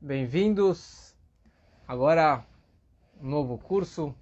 Bem-vindos. 0.00 1.12
Agora 1.86 2.46
um 3.20 3.28
novo 3.28 3.58
curso, 3.58 4.14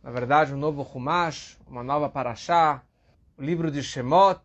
na 0.00 0.08
verdade 0.08 0.54
um 0.54 0.56
novo 0.56 0.82
Humash, 0.82 1.58
uma 1.66 1.82
nova 1.82 2.08
Parashá, 2.08 2.80
o 3.36 3.42
livro 3.42 3.68
de 3.68 3.82
Shemot, 3.82 4.40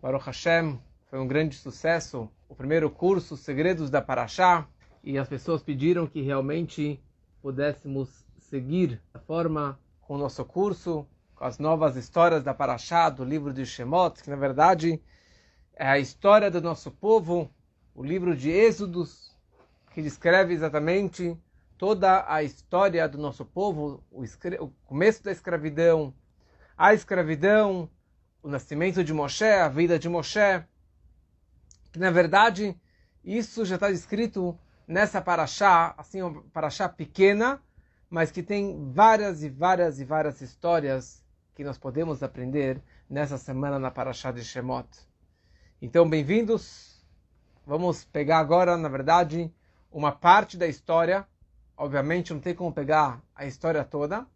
Baruch 0.00 0.24
Hashem, 0.24 0.80
foi 1.10 1.18
um 1.18 1.28
grande 1.28 1.56
sucesso. 1.56 2.26
O 2.48 2.54
primeiro 2.54 2.88
curso, 2.88 3.36
Segredos 3.36 3.90
da 3.90 4.00
Parashá, 4.00 4.66
e 5.04 5.18
as 5.18 5.28
pessoas 5.28 5.62
pediram 5.62 6.06
que 6.06 6.22
realmente 6.22 6.98
pudéssemos 7.42 8.24
seguir 8.38 9.02
a 9.12 9.18
forma 9.18 9.78
com 10.00 10.14
o 10.14 10.18
nosso 10.18 10.42
curso, 10.42 11.06
com 11.34 11.44
as 11.44 11.58
novas 11.58 11.96
histórias 11.96 12.42
da 12.42 12.54
Parashá, 12.54 13.10
do 13.10 13.24
livro 13.24 13.52
de 13.52 13.66
Shemot, 13.66 14.22
que 14.22 14.30
na 14.30 14.36
verdade 14.36 15.02
é 15.74 15.86
a 15.86 15.98
história 15.98 16.50
do 16.50 16.62
nosso 16.62 16.90
povo, 16.90 17.50
o 17.94 18.02
livro 18.02 18.34
de 18.34 18.50
Êxodos, 18.50 19.27
que 19.98 20.02
descreve 20.02 20.54
exatamente 20.54 21.36
toda 21.76 22.24
a 22.32 22.40
história 22.44 23.08
do 23.08 23.18
nosso 23.18 23.44
povo, 23.44 24.00
o, 24.12 24.22
o 24.22 24.68
começo 24.86 25.24
da 25.24 25.32
escravidão, 25.32 26.14
a 26.76 26.94
escravidão, 26.94 27.90
o 28.40 28.48
nascimento 28.48 29.02
de 29.02 29.12
Moshe, 29.12 29.42
a 29.42 29.66
vida 29.66 29.98
de 29.98 30.08
Moshe. 30.08 30.62
Que 31.90 31.98
na 31.98 32.12
verdade 32.12 32.80
isso 33.24 33.64
já 33.64 33.74
está 33.74 33.90
descrito 33.90 34.56
nessa 34.86 35.20
paraxá, 35.20 35.96
assim, 35.98 36.22
uma 36.22 36.44
paraxá 36.52 36.88
pequena, 36.88 37.60
mas 38.08 38.30
que 38.30 38.40
tem 38.40 38.92
várias 38.92 39.42
e 39.42 39.48
várias 39.48 39.98
e 39.98 40.04
várias 40.04 40.40
histórias 40.40 41.24
que 41.56 41.64
nós 41.64 41.76
podemos 41.76 42.22
aprender 42.22 42.80
nessa 43.10 43.36
semana 43.36 43.80
na 43.80 43.90
paraxá 43.90 44.30
de 44.30 44.44
Shemot. 44.44 44.88
Então, 45.82 46.08
bem-vindos. 46.08 47.04
Vamos 47.66 48.04
pegar 48.04 48.38
agora, 48.38 48.76
na 48.76 48.88
verdade, 48.88 49.52
uma 49.90 50.12
parte 50.12 50.56
da 50.56 50.66
história. 50.66 51.26
Obviamente, 51.76 52.32
não 52.32 52.40
tem 52.40 52.54
como 52.54 52.72
pegar 52.72 53.22
a 53.34 53.46
história 53.46 53.84
toda. 53.84 54.26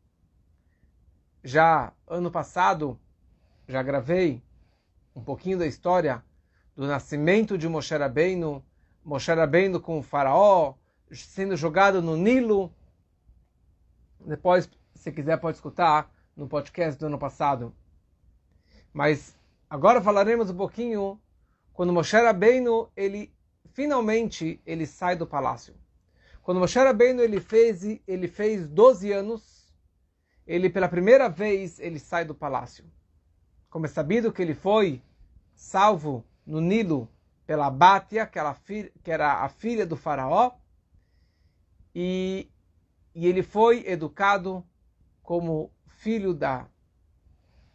Já 1.42 1.92
ano 2.06 2.30
passado, 2.30 2.98
já 3.66 3.82
gravei 3.82 4.42
um 5.14 5.22
pouquinho 5.22 5.58
da 5.58 5.66
história 5.66 6.24
do 6.74 6.86
nascimento 6.86 7.58
de 7.58 7.68
Moshe 7.68 7.96
Rabbeinu, 7.96 8.64
Moshe 9.04 9.32
Rabbeinu 9.32 9.80
com 9.80 9.98
o 9.98 10.02
faraó, 10.02 10.74
sendo 11.12 11.56
jogado 11.56 12.00
no 12.00 12.16
Nilo. 12.16 12.72
Depois, 14.20 14.70
se 14.94 15.10
quiser, 15.10 15.38
pode 15.38 15.56
escutar 15.56 16.10
no 16.36 16.46
podcast 16.46 16.98
do 16.98 17.06
ano 17.06 17.18
passado. 17.18 17.74
Mas 18.92 19.36
agora 19.68 20.00
falaremos 20.00 20.50
um 20.50 20.56
pouquinho 20.56 21.20
quando 21.72 21.92
Moshe 21.92 22.16
Rabbeinu, 22.16 22.88
ele 22.96 23.32
finalmente 23.72 24.60
ele 24.66 24.86
sai 24.86 25.16
do 25.16 25.26
palácio. 25.26 25.74
Quando 26.42 26.60
Moshe 26.60 26.78
Rabbeinu 26.78 27.22
ele 27.22 27.40
fez 27.40 27.82
ele 28.06 28.28
fez 28.28 28.68
12 28.68 29.12
anos, 29.12 29.72
ele 30.46 30.68
pela 30.68 30.88
primeira 30.88 31.28
vez 31.28 31.78
ele 31.78 31.98
sai 31.98 32.24
do 32.24 32.34
palácio. 32.34 32.84
Como 33.70 33.86
é 33.86 33.88
sabido 33.88 34.32
que 34.32 34.42
ele 34.42 34.54
foi 34.54 35.02
salvo 35.54 36.24
no 36.44 36.60
Nilo 36.60 37.08
pela 37.46 37.70
Bátia, 37.70 38.26
que 38.26 38.38
era 39.10 39.44
a 39.44 39.48
filha 39.48 39.86
do 39.86 39.96
faraó, 39.96 40.52
e, 41.94 42.50
e 43.14 43.26
ele 43.26 43.42
foi 43.42 43.86
educado 43.86 44.64
como 45.22 45.70
filho 45.86 46.34
da, 46.34 46.66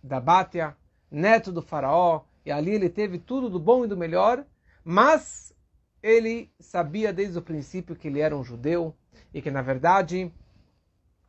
da 0.04 0.20
Bátia, 0.20 0.76
neto 1.10 1.52
do 1.52 1.62
faraó, 1.62 2.24
e 2.46 2.52
ali 2.52 2.72
ele 2.72 2.90
teve 2.90 3.18
tudo 3.18 3.50
do 3.50 3.60
bom 3.60 3.86
e 3.86 3.88
do 3.88 3.98
melhor, 3.98 4.46
mas 4.84 5.54
ele 6.02 6.52
sabia 6.60 7.12
desde 7.12 7.38
o 7.38 7.42
princípio 7.42 7.96
que 7.96 8.08
ele 8.08 8.20
era 8.20 8.36
um 8.36 8.44
judeu 8.44 8.96
e 9.34 9.42
que 9.42 9.52
na 9.52 9.62
verdade 9.62 10.32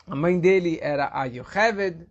a 0.07 0.15
mãe 0.15 0.39
dele 0.39 0.79
era 0.81 1.11
a 1.13 1.25
Yocheved, 1.25 2.07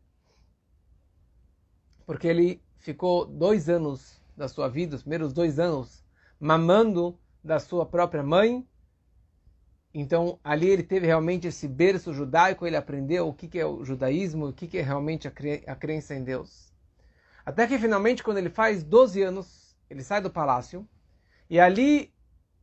porque 2.05 2.27
ele 2.27 2.61
ficou 2.77 3.25
dois 3.25 3.69
anos 3.69 4.21
da 4.35 4.47
sua 4.47 4.67
vida, 4.67 4.95
os 4.95 5.01
primeiros 5.01 5.33
dois 5.33 5.59
anos, 5.59 6.05
mamando 6.39 7.19
da 7.43 7.59
sua 7.59 7.85
própria 7.85 8.23
mãe. 8.23 8.67
Então 9.93 10.39
ali 10.43 10.69
ele 10.69 10.83
teve 10.83 11.07
realmente 11.07 11.47
esse 11.47 11.67
berço 11.67 12.13
judaico, 12.13 12.67
ele 12.67 12.75
aprendeu 12.75 13.27
o 13.27 13.33
que 13.33 13.59
é 13.59 13.65
o 13.65 13.83
judaísmo, 13.83 14.49
o 14.49 14.53
que 14.53 14.77
é 14.77 14.81
realmente 14.81 15.27
a 15.27 15.75
crença 15.75 16.13
em 16.13 16.23
Deus. 16.23 16.71
Até 17.45 17.65
que 17.65 17.79
finalmente, 17.79 18.21
quando 18.21 18.37
ele 18.37 18.49
faz 18.49 18.83
12 18.83 19.21
anos, 19.23 19.75
ele 19.89 20.03
sai 20.03 20.21
do 20.21 20.29
palácio 20.29 20.87
e 21.49 21.59
ali 21.59 22.13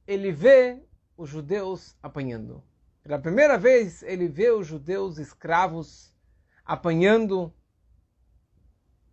ele 0.07 0.33
vê 0.33 0.83
os 1.17 1.29
judeus 1.29 1.97
apanhando. 2.03 2.63
Pela 3.03 3.19
primeira 3.19 3.59
vez, 3.59 4.03
ele 4.03 4.29
vê 4.29 4.51
os 4.51 4.67
judeus 4.67 5.19
escravos 5.19 6.15
apanhando. 6.65 7.53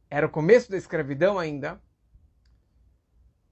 Era 0.09 0.25
o 0.25 0.29
começo 0.29 0.71
da 0.71 0.77
escravidão 0.77 1.37
ainda. 1.37 1.81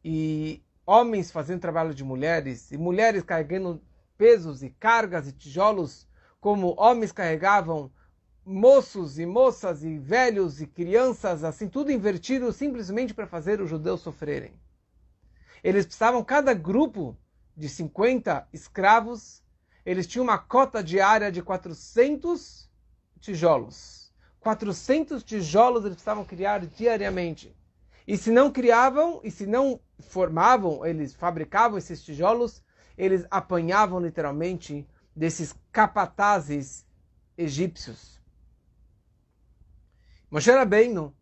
E 0.04 0.64
homens 0.86 1.30
fazendo 1.32 1.62
trabalho 1.62 1.94
de 1.94 2.04
mulheres, 2.04 2.72
e 2.72 2.78
mulheres 2.78 3.24
carregando 3.24 3.82
pesos 4.18 4.64
e 4.64 4.70
cargas 4.70 5.28
e 5.28 5.34
tijolos, 5.34 6.08
como 6.40 6.74
homens 6.78 7.12
carregavam 7.12 7.92
moços 8.46 9.20
e 9.20 9.26
moças 9.26 9.84
e 9.84 10.00
velhos 10.00 10.60
e 10.60 10.66
crianças, 10.66 11.44
assim, 11.44 11.68
tudo 11.68 11.92
invertido 11.92 12.52
simplesmente 12.52 13.14
para 13.14 13.28
fazer 13.28 13.62
os 13.62 13.70
judeus 13.70 14.02
sofrerem. 14.02 14.54
Eles 15.64 15.86
precisavam, 15.86 16.24
cada 16.24 16.54
grupo 16.54 17.16
de 17.59 17.68
50 17.68 18.47
escravos, 18.53 19.44
eles 19.86 20.08
tinham 20.08 20.24
uma 20.24 20.38
cota 20.38 20.81
diária 20.81 21.30
de 21.30 21.42
400 21.42 22.70
tijolos. 23.20 24.14
400 24.40 25.22
tijolos 25.24 25.84
eles 25.84 25.96
precisavam 25.96 26.24
criar 26.24 26.66
diariamente. 26.66 27.53
E 28.08 28.18
se 28.18 28.31
não 28.31 28.50
criavam, 28.50 29.20
e 29.24 29.30
se 29.30 29.46
não 29.46 29.80
formavam, 30.00 30.86
eles 30.86 31.14
fabricavam 31.14 31.78
esses 31.78 32.02
tijolos, 32.02 32.64
eles 32.97 33.25
apanhavam 33.30 34.00
literalmente 34.00 34.88
desses 35.14 35.53
capatazes 35.72 36.86
egípcios. 37.38 38.22
Moshe 40.31 40.50
Rabbeinu, 40.50 41.14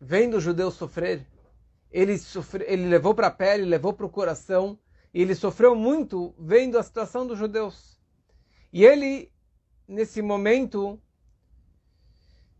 vendo 0.00 0.36
os 0.38 0.42
judeus 0.42 0.74
sofrer, 0.74 1.24
ele, 1.92 2.18
sofre, 2.18 2.64
ele 2.66 2.88
levou 2.88 3.14
para 3.14 3.28
a 3.28 3.30
pele, 3.30 3.64
levou 3.64 3.92
para 3.92 4.06
o 4.06 4.10
coração, 4.10 4.76
e 5.12 5.22
ele 5.22 5.34
sofreu 5.34 5.74
muito 5.74 6.34
vendo 6.38 6.78
a 6.78 6.82
situação 6.82 7.26
dos 7.26 7.38
judeus. 7.38 8.00
E 8.72 8.84
ele, 8.84 9.32
nesse 9.86 10.22
momento, 10.22 11.00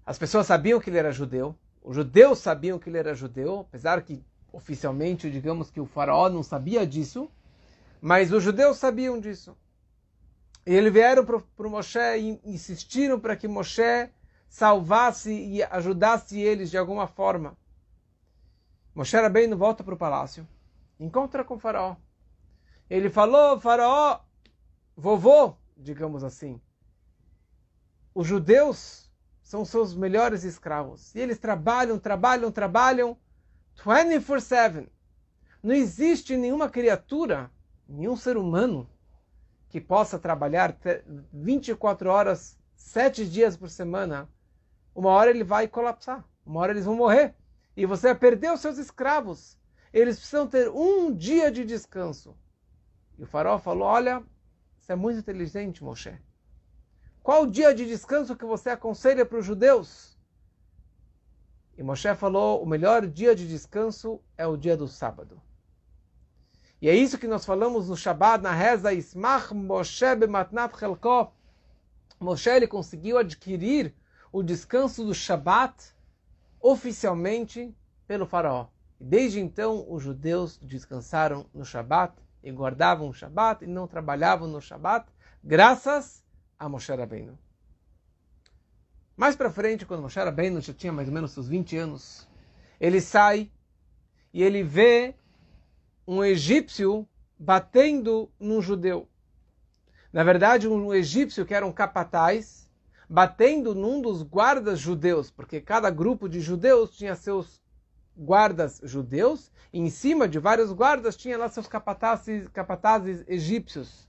as 0.04 0.18
pessoas 0.18 0.46
sabiam 0.46 0.80
que 0.80 0.90
ele 0.90 0.98
era 0.98 1.12
judeu, 1.12 1.56
os 1.82 1.96
judeus 1.96 2.40
sabiam 2.40 2.78
que 2.78 2.90
ele 2.90 2.98
era 2.98 3.14
judeu, 3.14 3.60
apesar 3.60 4.02
que 4.02 4.24
oficialmente, 4.52 5.30
digamos 5.30 5.70
que 5.70 5.80
o 5.80 5.86
faraó 5.86 6.28
não 6.28 6.42
sabia 6.42 6.86
disso, 6.86 7.30
mas 8.00 8.32
os 8.32 8.42
judeus 8.42 8.76
sabiam 8.78 9.20
disso. 9.20 9.56
E 10.66 10.74
eles 10.74 10.92
vieram 10.92 11.24
para 11.24 11.36
o 11.36 11.70
Moshe 11.70 11.98
e 11.98 12.40
insistiram 12.44 13.18
para 13.18 13.36
que 13.36 13.48
Moshe 13.48 14.10
salvasse 14.48 15.32
e 15.32 15.62
ajudasse 15.62 16.40
eles 16.40 16.70
de 16.70 16.76
alguma 16.76 17.06
forma. 17.06 17.56
Moshe 18.94 19.16
Rabbeinu 19.16 19.56
volta 19.56 19.84
para 19.84 19.94
o 19.94 19.98
palácio, 19.98 20.46
encontra 20.98 21.44
com 21.44 21.54
o 21.54 21.58
faraó. 21.58 21.96
Ele 22.90 23.08
falou, 23.08 23.60
faraó, 23.60 24.20
vovô, 24.96 25.54
digamos 25.76 26.24
assim, 26.24 26.60
os 28.12 28.26
judeus 28.26 29.10
são 29.42 29.64
seus 29.64 29.94
melhores 29.94 30.44
escravos. 30.44 31.14
E 31.14 31.20
eles 31.20 31.38
trabalham, 31.38 31.98
trabalham, 31.98 32.50
trabalham 32.50 33.16
24-7. 33.78 34.88
Não 35.62 35.74
existe 35.74 36.36
nenhuma 36.36 36.68
criatura, 36.68 37.50
nenhum 37.88 38.16
ser 38.16 38.36
humano 38.36 38.90
que 39.68 39.80
possa 39.80 40.18
trabalhar 40.18 40.76
24 41.32 42.10
horas, 42.10 42.58
7 42.74 43.24
dias 43.28 43.56
por 43.56 43.70
semana 43.70 44.28
uma 44.94 45.10
hora 45.10 45.30
ele 45.30 45.44
vai 45.44 45.68
colapsar, 45.68 46.24
uma 46.44 46.60
hora 46.60 46.72
eles 46.72 46.84
vão 46.84 46.96
morrer. 46.96 47.34
E 47.76 47.86
você 47.86 48.08
vai 48.08 48.16
perder 48.16 48.52
os 48.52 48.60
seus 48.60 48.78
escravos. 48.78 49.56
Eles 49.92 50.16
precisam 50.16 50.46
ter 50.46 50.68
um 50.68 51.14
dia 51.14 51.50
de 51.50 51.64
descanso. 51.64 52.36
E 53.20 53.22
o 53.22 53.26
faraó 53.26 53.58
falou: 53.58 53.86
Olha, 53.86 54.24
você 54.78 54.94
é 54.94 54.96
muito 54.96 55.18
inteligente, 55.18 55.84
Moshe. 55.84 56.18
Qual 57.22 57.46
dia 57.46 57.74
de 57.74 57.86
descanso 57.86 58.34
que 58.34 58.46
você 58.46 58.70
aconselha 58.70 59.26
para 59.26 59.38
os 59.38 59.44
judeus? 59.44 60.16
E 61.76 61.82
Moshe 61.82 62.14
falou: 62.14 62.62
o 62.62 62.66
melhor 62.66 63.06
dia 63.06 63.36
de 63.36 63.46
descanso 63.46 64.22
é 64.38 64.46
o 64.46 64.56
dia 64.56 64.74
do 64.74 64.88
sábado. 64.88 65.38
E 66.80 66.88
é 66.88 66.94
isso 66.94 67.18
que 67.18 67.28
nós 67.28 67.44
falamos 67.44 67.90
no 67.90 67.96
Shabbat, 67.96 68.42
na 68.42 68.52
reza 68.52 68.90
Ismach 68.90 69.52
Moshe 69.52 70.16
bematnat 70.16 70.78
chelko. 70.78 71.30
Moshe 72.18 72.48
ele 72.48 72.66
conseguiu 72.66 73.18
adquirir 73.18 73.94
o 74.32 74.42
descanso 74.42 75.04
do 75.04 75.12
Shabat 75.12 75.92
oficialmente 76.58 77.76
pelo 78.06 78.24
faraó. 78.24 78.68
Desde 78.98 79.40
então 79.40 79.84
os 79.92 80.02
judeus 80.02 80.56
descansaram 80.56 81.44
no 81.52 81.66
Shabat 81.66 82.14
e 82.42 82.50
guardavam 82.50 83.08
o 83.08 83.14
Shabat 83.14 83.64
e 83.64 83.68
não 83.68 83.86
trabalhavam 83.86 84.48
no 84.48 84.60
Shabat, 84.60 85.06
graças 85.42 86.24
a 86.58 86.68
Moshe 86.68 86.92
Rabbeinu. 86.92 87.38
Mais 89.16 89.36
para 89.36 89.50
frente, 89.50 89.84
quando 89.84 90.02
Moshe 90.02 90.18
Rabbeinu 90.18 90.60
já 90.60 90.72
tinha 90.72 90.92
mais 90.92 91.08
ou 91.08 91.14
menos 91.14 91.32
seus 91.32 91.48
20 91.48 91.76
anos, 91.76 92.28
ele 92.80 93.00
sai 93.00 93.50
e 94.32 94.42
ele 94.42 94.62
vê 94.62 95.14
um 96.06 96.24
egípcio 96.24 97.06
batendo 97.38 98.30
num 98.38 98.60
judeu. 98.60 99.08
Na 100.12 100.24
verdade, 100.24 100.66
um 100.66 100.92
egípcio 100.92 101.46
que 101.46 101.54
era 101.54 101.64
um 101.66 101.72
capataz, 101.72 102.68
batendo 103.08 103.74
num 103.74 104.00
dos 104.00 104.22
guardas 104.22 104.78
judeus, 104.78 105.30
porque 105.30 105.60
cada 105.60 105.90
grupo 105.90 106.28
de 106.28 106.40
judeus 106.40 106.96
tinha 106.96 107.14
seus 107.14 107.59
guardas 108.20 108.80
judeus, 108.84 109.50
e 109.72 109.80
em 109.80 109.88
cima 109.88 110.28
de 110.28 110.38
vários 110.38 110.70
guardas 110.72 111.16
tinha 111.16 111.38
lá 111.38 111.48
seus 111.48 111.66
capatazes, 111.66 112.46
capatazes 112.48 113.24
egípcios. 113.26 114.06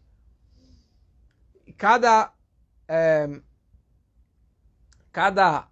E 1.65 1.71
cada, 1.71 2.33
é, 2.87 3.39
cada 5.11 5.69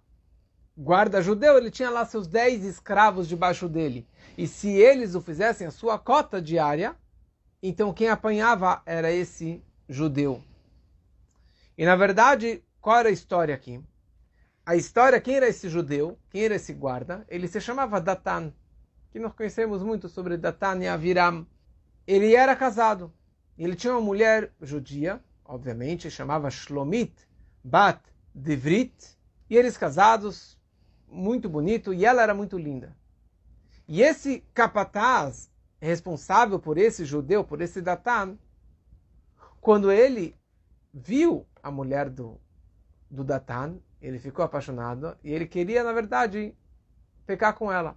guarda 0.76 1.20
judeu, 1.20 1.58
ele 1.58 1.70
tinha 1.70 1.90
lá 1.90 2.06
seus 2.06 2.26
dez 2.26 2.64
escravos 2.64 3.28
debaixo 3.28 3.68
dele. 3.68 4.08
E 4.38 4.46
se 4.46 4.70
eles 4.70 5.14
o 5.14 5.20
fizessem 5.20 5.66
a 5.66 5.70
sua 5.70 5.98
cota 5.98 6.40
diária, 6.40 6.96
então 7.62 7.92
quem 7.92 8.08
apanhava 8.08 8.80
era 8.86 9.12
esse 9.12 9.62
judeu. 9.86 10.42
E 11.76 11.84
na 11.84 11.94
verdade, 11.94 12.64
qual 12.80 13.00
era 13.00 13.10
a 13.10 13.12
história 13.12 13.54
aqui? 13.54 13.82
A 14.70 14.76
história, 14.76 15.20
quem 15.20 15.34
era 15.34 15.48
esse 15.48 15.68
judeu, 15.68 16.16
quem 16.30 16.44
era 16.44 16.54
esse 16.54 16.72
guarda? 16.72 17.26
Ele 17.28 17.48
se 17.48 17.60
chamava 17.60 18.00
Datan, 18.00 18.52
que 19.10 19.18
nós 19.18 19.32
conhecemos 19.32 19.82
muito 19.82 20.08
sobre 20.08 20.36
Datan 20.36 20.78
e 20.78 20.86
Aviram. 20.86 21.44
Ele 22.06 22.36
era 22.36 22.54
casado. 22.54 23.12
Ele 23.58 23.74
tinha 23.74 23.92
uma 23.92 24.00
mulher 24.00 24.52
judia, 24.62 25.20
obviamente, 25.44 26.08
chamava 26.08 26.48
Shlomit 26.50 27.12
Bat 27.64 28.00
Devrit, 28.32 28.94
e 29.48 29.56
eles 29.56 29.76
casados, 29.76 30.56
muito 31.08 31.48
bonito, 31.48 31.92
e 31.92 32.04
ela 32.04 32.22
era 32.22 32.32
muito 32.32 32.56
linda. 32.56 32.96
E 33.88 34.00
esse 34.00 34.44
capataz, 34.54 35.50
responsável 35.80 36.60
por 36.60 36.78
esse 36.78 37.04
judeu, 37.04 37.42
por 37.42 37.60
esse 37.60 37.82
Datan, 37.82 38.38
quando 39.60 39.90
ele 39.90 40.36
viu 40.94 41.44
a 41.60 41.72
mulher 41.72 42.08
do, 42.08 42.40
do 43.10 43.24
Datan, 43.24 43.80
ele 44.00 44.18
ficou 44.18 44.44
apaixonado 44.44 45.16
e 45.22 45.32
ele 45.32 45.46
queria, 45.46 45.84
na 45.84 45.92
verdade, 45.92 46.54
pecar 47.26 47.54
com 47.54 47.70
ela. 47.70 47.96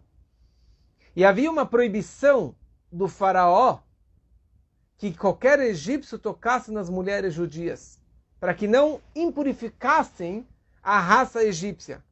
E 1.16 1.24
havia 1.24 1.50
uma 1.50 1.66
proibição 1.66 2.56
do 2.92 3.08
faraó 3.08 3.80
que 4.98 5.16
qualquer 5.16 5.60
egípcio 5.60 6.18
tocasse 6.18 6.72
nas 6.72 6.90
mulheres 6.90 7.34
judias, 7.34 8.00
para 8.40 8.54
que 8.54 8.68
não 8.68 9.02
impurificassem 9.16 10.48
a 10.82 11.00
raça 11.00 11.44
egípcia. 11.44 12.04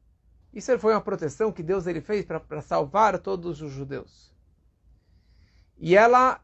Isso 0.52 0.78
foi 0.78 0.92
uma 0.92 1.00
proteção 1.00 1.52
que 1.52 1.62
Deus 1.62 1.86
ele 1.86 2.00
fez 2.00 2.24
para 2.24 2.60
salvar 2.60 3.18
todos 3.18 3.62
os 3.62 3.72
judeus. 3.72 4.32
E 5.78 5.96
ela 5.96 6.40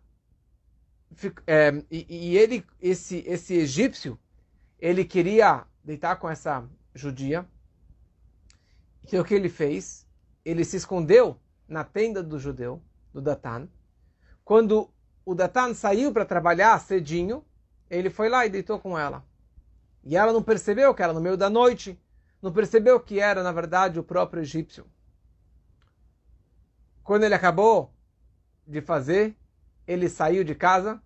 é, 1.46 1.82
e, 1.90 2.06
e, 2.08 2.38
ele, 2.38 2.64
esse, 2.80 3.24
esse 3.26 3.54
egípcio, 3.54 4.18
ele 4.78 5.04
queria 5.04 5.64
deitar 5.82 6.16
com 6.16 6.28
essa 6.28 6.64
judia. 6.94 7.46
E 9.10 9.18
o 9.18 9.24
que 9.24 9.34
ele 9.34 9.48
fez? 9.48 10.06
Ele 10.44 10.64
se 10.64 10.76
escondeu 10.76 11.40
na 11.66 11.84
tenda 11.84 12.22
do 12.22 12.38
judeu, 12.38 12.82
do 13.12 13.20
Datan. 13.20 13.68
Quando 14.44 14.90
o 15.24 15.34
Datan 15.34 15.74
saiu 15.74 16.12
para 16.12 16.24
trabalhar 16.24 16.80
cedinho, 16.80 17.44
ele 17.90 18.10
foi 18.10 18.28
lá 18.28 18.46
e 18.46 18.50
deitou 18.50 18.78
com 18.78 18.98
ela. 18.98 19.24
E 20.04 20.16
ela 20.16 20.32
não 20.32 20.42
percebeu 20.42 20.94
que 20.94 21.02
era 21.02 21.12
no 21.12 21.20
meio 21.20 21.36
da 21.36 21.50
noite, 21.50 22.00
não 22.40 22.52
percebeu 22.52 22.98
que 23.00 23.20
era, 23.20 23.42
na 23.42 23.52
verdade, 23.52 23.98
o 23.98 24.04
próprio 24.04 24.42
egípcio. 24.42 24.86
Quando 27.02 27.24
ele 27.24 27.34
acabou 27.34 27.92
de 28.66 28.80
fazer, 28.80 29.36
ele 29.86 30.08
saiu 30.08 30.44
de 30.44 30.54
casa 30.54 31.02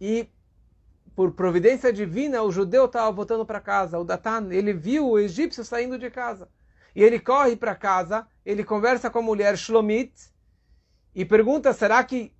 e, 0.00 0.28
por 1.20 1.32
providência 1.32 1.92
divina, 1.92 2.42
o 2.42 2.50
judeu 2.50 2.86
estava 2.86 3.12
voltando 3.12 3.44
para 3.44 3.60
casa. 3.60 3.98
O 3.98 4.04
Datan, 4.04 4.48
ele 4.50 4.72
viu 4.72 5.06
o 5.06 5.18
egípcio 5.18 5.62
saindo 5.62 5.98
de 5.98 6.08
casa. 6.08 6.48
E 6.96 7.02
ele 7.02 7.20
corre 7.20 7.54
para 7.56 7.74
casa, 7.74 8.26
ele 8.42 8.64
conversa 8.64 9.10
com 9.10 9.18
a 9.18 9.22
mulher 9.22 9.54
Shlomit 9.54 10.14
e 11.14 11.22
pergunta: 11.26 11.74
será 11.74 12.02
que. 12.02 12.34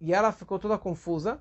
E 0.00 0.12
ela 0.12 0.32
ficou 0.32 0.58
toda 0.58 0.76
confusa. 0.76 1.40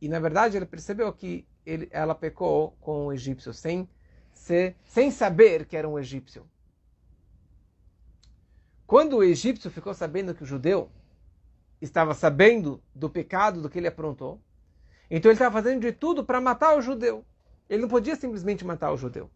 E 0.00 0.08
na 0.08 0.18
verdade 0.18 0.56
ele 0.56 0.64
percebeu 0.64 1.12
que 1.12 1.46
ele, 1.66 1.90
ela 1.90 2.14
pecou 2.14 2.74
com 2.80 3.08
o 3.08 3.12
egípcio, 3.12 3.52
sem, 3.52 3.86
ser, 4.32 4.76
sem 4.86 5.10
saber 5.10 5.66
que 5.66 5.76
era 5.76 5.86
um 5.86 5.98
egípcio. 5.98 6.48
Quando 8.86 9.18
o 9.18 9.22
egípcio 9.22 9.70
ficou 9.70 9.92
sabendo 9.92 10.34
que 10.34 10.42
o 10.42 10.46
judeu 10.46 10.90
estava 11.82 12.14
sabendo 12.14 12.82
do 12.94 13.10
pecado 13.10 13.60
do 13.60 13.68
que 13.68 13.78
ele 13.78 13.88
aprontou. 13.88 14.40
Então 15.14 15.30
ele 15.30 15.34
estava 15.34 15.52
fazendo 15.52 15.82
de 15.82 15.92
tudo 15.92 16.24
para 16.24 16.40
matar 16.40 16.74
o 16.74 16.80
judeu. 16.80 17.22
Ele 17.68 17.82
não 17.82 17.88
podia 17.88 18.16
simplesmente 18.16 18.64
matar 18.64 18.92
o 18.92 18.96
judeu. 18.96 19.30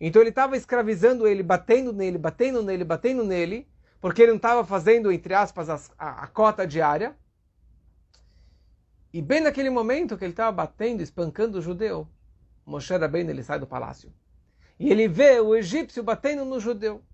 Então 0.00 0.22
ele 0.22 0.30
estava 0.30 0.56
escravizando 0.56 1.26
ele, 1.26 1.42
batendo 1.42 1.92
nele, 1.92 2.16
batendo 2.16 2.62
nele, 2.62 2.82
batendo 2.82 3.22
nele, 3.22 3.68
porque 4.00 4.22
ele 4.22 4.30
não 4.30 4.38
estava 4.38 4.64
fazendo, 4.64 5.12
entre 5.12 5.34
aspas, 5.34 5.68
a, 5.68 5.78
a, 5.98 6.24
a 6.24 6.26
cota 6.28 6.66
diária. 6.66 7.14
E 9.12 9.20
bem 9.20 9.42
naquele 9.42 9.68
momento 9.68 10.16
que 10.16 10.24
ele 10.24 10.32
estava 10.32 10.50
batendo, 10.50 11.02
espancando 11.02 11.58
o 11.58 11.62
judeu, 11.62 12.08
Moshe 12.64 12.96
Rabbeinu 12.96 13.28
ele 13.28 13.42
sai 13.42 13.58
do 13.58 13.66
palácio. 13.66 14.10
E 14.80 14.90
ele 14.90 15.08
vê 15.08 15.38
o 15.40 15.54
egípcio 15.54 16.02
batendo 16.02 16.46
no 16.46 16.58
judeu. 16.58 17.04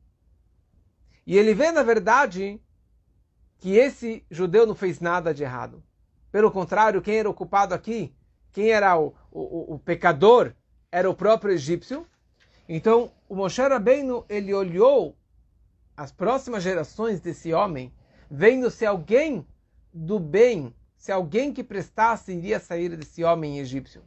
E 1.27 1.37
ele 1.37 1.53
vê, 1.53 1.73
na 1.73 1.83
verdade, 1.83 2.63
que 3.59 3.73
esse 3.73 4.25
judeu 4.31 4.69
não 4.69 4.77
fez 4.77 5.01
nada 5.01 5.35
de 5.35 5.43
errado. 5.43 5.83
Pelo 6.31 6.51
contrário, 6.51 7.03
quem 7.03 7.17
era 7.17 7.29
ocupado 7.29 7.75
aqui, 7.75 8.15
quem 8.53 8.71
era 8.71 8.99
o, 8.99 9.15
o, 9.31 9.75
o 9.75 9.79
pecador, 9.79 10.53
era 10.91 11.09
o 11.09 11.15
próprio 11.15 11.53
egípcio. 11.53 12.07
Então, 12.69 13.11
o 13.29 13.37
Moshe 13.37 13.61
Rabbeinu, 13.61 14.25
ele 14.29 14.53
olhou 14.53 15.17
as 15.97 16.13
próximas 16.13 16.63
gerações 16.63 17.21
desse 17.21 17.53
homem, 17.53 17.93
vendo 18.31 18.71
se 18.71 18.85
alguém 18.85 19.47
do 19.93 20.19
bem, 20.19 20.75
se 20.97 21.11
alguém 21.11 21.53
que 21.53 21.65
prestasse 21.65 22.33
iria 22.33 22.61
sair 22.61 22.97
desse 22.97 23.25
homem 23.25 23.59
egípcio. 23.59 24.03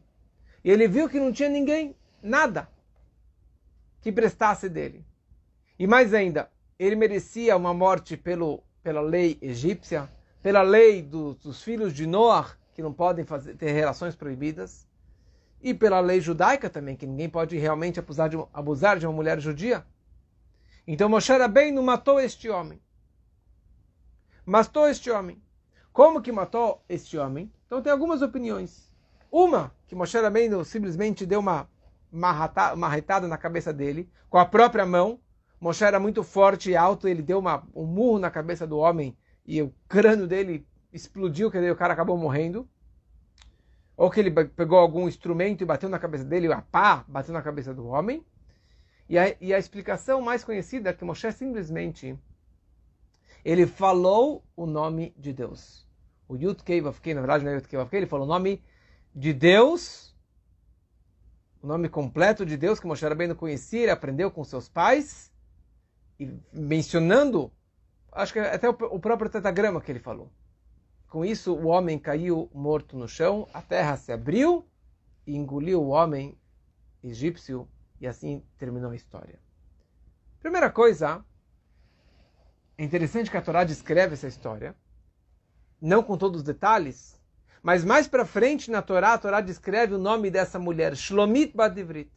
E 0.64 0.70
ele 0.70 0.86
viu 0.86 1.08
que 1.08 1.18
não 1.18 1.32
tinha 1.32 1.48
ninguém, 1.48 1.96
nada, 2.22 2.68
que 4.00 4.12
prestasse 4.12 4.68
dele. 4.68 5.04
E 5.78 5.86
mais 5.86 6.14
ainda, 6.14 6.50
ele 6.78 6.94
merecia 6.94 7.56
uma 7.56 7.74
morte 7.74 8.16
pelo 8.16 8.62
pela 8.82 9.00
lei 9.00 9.38
egípcia, 9.40 10.10
pela 10.42 10.62
lei 10.62 11.00
do, 11.00 11.34
dos 11.34 11.62
filhos 11.62 11.94
de 11.94 12.06
Noah, 12.06 12.56
que 12.74 12.82
não 12.82 12.92
podem 12.92 13.24
fazer, 13.24 13.54
ter 13.54 13.70
relações 13.70 14.16
proibidas, 14.16 14.88
e 15.62 15.72
pela 15.72 16.00
lei 16.00 16.20
judaica 16.20 16.68
também, 16.68 16.96
que 16.96 17.06
ninguém 17.06 17.28
pode 17.28 17.56
realmente 17.56 18.00
abusar 18.00 18.28
de, 18.28 18.36
abusar 18.52 18.98
de 18.98 19.06
uma 19.06 19.12
mulher 19.12 19.38
judia. 19.38 19.86
Então 20.84 21.08
Moshe 21.08 21.32
Rabbeinu 21.32 21.80
matou 21.80 22.18
este 22.18 22.48
homem. 22.50 22.82
Matou 24.44 24.88
este 24.88 25.08
homem. 25.08 25.40
Como 25.92 26.20
que 26.20 26.32
matou 26.32 26.82
este 26.88 27.16
homem? 27.16 27.52
Então 27.66 27.80
tem 27.80 27.92
algumas 27.92 28.22
opiniões. 28.22 28.92
Uma, 29.30 29.72
que 29.86 29.94
Moshe 29.94 30.18
Rabbeinu 30.18 30.64
simplesmente 30.64 31.24
deu 31.24 31.38
uma 31.38 31.70
marretada 32.10 33.28
na 33.28 33.38
cabeça 33.38 33.72
dele, 33.72 34.10
com 34.28 34.38
a 34.38 34.44
própria 34.44 34.84
mão, 34.84 35.20
Moshe 35.60 35.84
era 35.84 36.00
muito 36.00 36.24
forte 36.24 36.70
e 36.72 36.76
alto, 36.76 37.06
ele 37.06 37.22
deu 37.22 37.38
uma, 37.38 37.62
um 37.72 37.86
murro 37.86 38.18
na 38.18 38.30
cabeça 38.30 38.66
do 38.66 38.78
homem 38.78 39.16
e 39.44 39.60
o 39.62 39.74
crânio 39.88 40.26
dele 40.26 40.66
explodiu, 40.92 41.50
quer 41.50 41.58
dizer, 41.58 41.72
o 41.72 41.76
cara 41.76 41.92
acabou 41.92 42.16
morrendo. 42.16 42.68
Ou 43.96 44.10
que 44.10 44.20
ele 44.20 44.30
pegou 44.30 44.78
algum 44.78 45.08
instrumento 45.08 45.62
e 45.62 45.66
bateu 45.66 45.88
na 45.88 45.98
cabeça 45.98 46.24
dele, 46.24 46.52
a 46.52 46.62
pá 46.62 47.04
bateu 47.06 47.32
na 47.32 47.42
cabeça 47.42 47.74
do 47.74 47.86
homem. 47.86 48.24
E 49.08 49.18
a, 49.18 49.34
e 49.40 49.52
a 49.52 49.58
explicação 49.58 50.20
mais 50.20 50.42
conhecida 50.44 50.90
é 50.90 50.92
que 50.92 51.04
Moshe 51.04 51.30
simplesmente 51.32 52.18
ele 53.44 53.66
falou 53.66 54.44
o 54.56 54.66
nome 54.66 55.14
de 55.18 55.32
Deus. 55.32 55.86
O 56.28 56.36
Yud 56.36 56.62
Kei 56.62 56.80
na 56.80 57.20
verdade 57.20 57.44
não 57.44 57.50
é 57.50 57.56
Yud 57.56 57.68
Kei 57.68 57.78
ele 57.92 58.06
falou 58.06 58.24
o 58.24 58.28
nome 58.28 58.62
de 59.14 59.32
Deus, 59.32 60.16
o 61.60 61.66
nome 61.66 61.88
completo 61.88 62.46
de 62.46 62.56
Deus 62.56 62.80
que 62.80 62.86
Moshe 62.86 63.04
não 63.04 63.34
conhecia, 63.34 63.82
ele 63.82 63.90
aprendeu 63.90 64.30
com 64.30 64.44
seus 64.44 64.68
pais 64.68 65.32
e 66.18 66.32
mencionando, 66.52 67.52
acho 68.12 68.32
que 68.32 68.38
até 68.38 68.68
o 68.68 69.00
próprio 69.00 69.30
tetagrama 69.30 69.80
que 69.80 69.90
ele 69.90 69.98
falou. 69.98 70.30
Com 71.08 71.24
isso, 71.24 71.54
o 71.54 71.66
homem 71.66 71.98
caiu 71.98 72.50
morto 72.54 72.96
no 72.96 73.08
chão, 73.08 73.48
a 73.52 73.60
terra 73.60 73.96
se 73.96 74.12
abriu 74.12 74.66
e 75.26 75.36
engoliu 75.36 75.82
o 75.82 75.88
homem 75.88 76.38
egípcio, 77.02 77.68
e 78.00 78.06
assim 78.06 78.42
terminou 78.56 78.90
a 78.90 78.96
história. 78.96 79.38
Primeira 80.40 80.70
coisa, 80.70 81.24
é 82.78 82.84
interessante 82.84 83.30
que 83.30 83.36
a 83.36 83.42
Torá 83.42 83.64
descreve 83.64 84.14
essa 84.14 84.28
história, 84.28 84.74
não 85.80 86.02
com 86.02 86.16
todos 86.16 86.38
os 86.38 86.44
detalhes, 86.44 87.20
Mas 87.62 87.84
mais 87.84 88.08
para 88.08 88.26
frente 88.26 88.70
na 88.72 88.82
Torá, 88.82 89.12
a 89.12 89.18
Torá 89.18 89.40
descreve 89.40 89.94
o 89.94 89.98
nome 89.98 90.30
dessa 90.30 90.58
mulher, 90.58 90.94
Shlomit 90.94 91.56
Badivrit. 91.56 92.10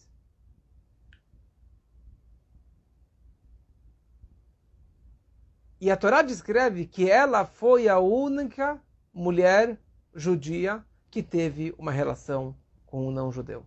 E 5.86 5.92
a 5.92 5.96
Torá 5.96 6.24
descreve 6.24 6.88
que 6.88 7.12
ela 7.12 7.46
foi 7.46 7.88
a 7.88 8.00
única 8.00 8.82
mulher 9.14 9.80
judia 10.16 10.84
que 11.12 11.22
teve 11.22 11.76
uma 11.78 11.92
relação 11.92 12.58
com 12.88 13.08
um 13.08 13.12
não-judeu. 13.12 13.64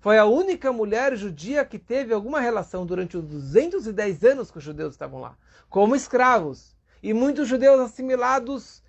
Foi 0.00 0.18
a 0.18 0.24
única 0.24 0.72
mulher 0.72 1.16
judia 1.16 1.64
que 1.64 1.78
teve 1.78 2.12
alguma 2.12 2.40
relação 2.40 2.84
durante 2.84 3.16
os 3.16 3.24
210 3.24 4.24
anos 4.24 4.50
que 4.50 4.58
os 4.58 4.64
judeus 4.64 4.94
estavam 4.94 5.20
lá, 5.20 5.38
como 5.68 5.94
escravos, 5.94 6.76
e 7.00 7.14
muitos 7.14 7.46
judeus 7.46 7.78
assimilados 7.78 8.82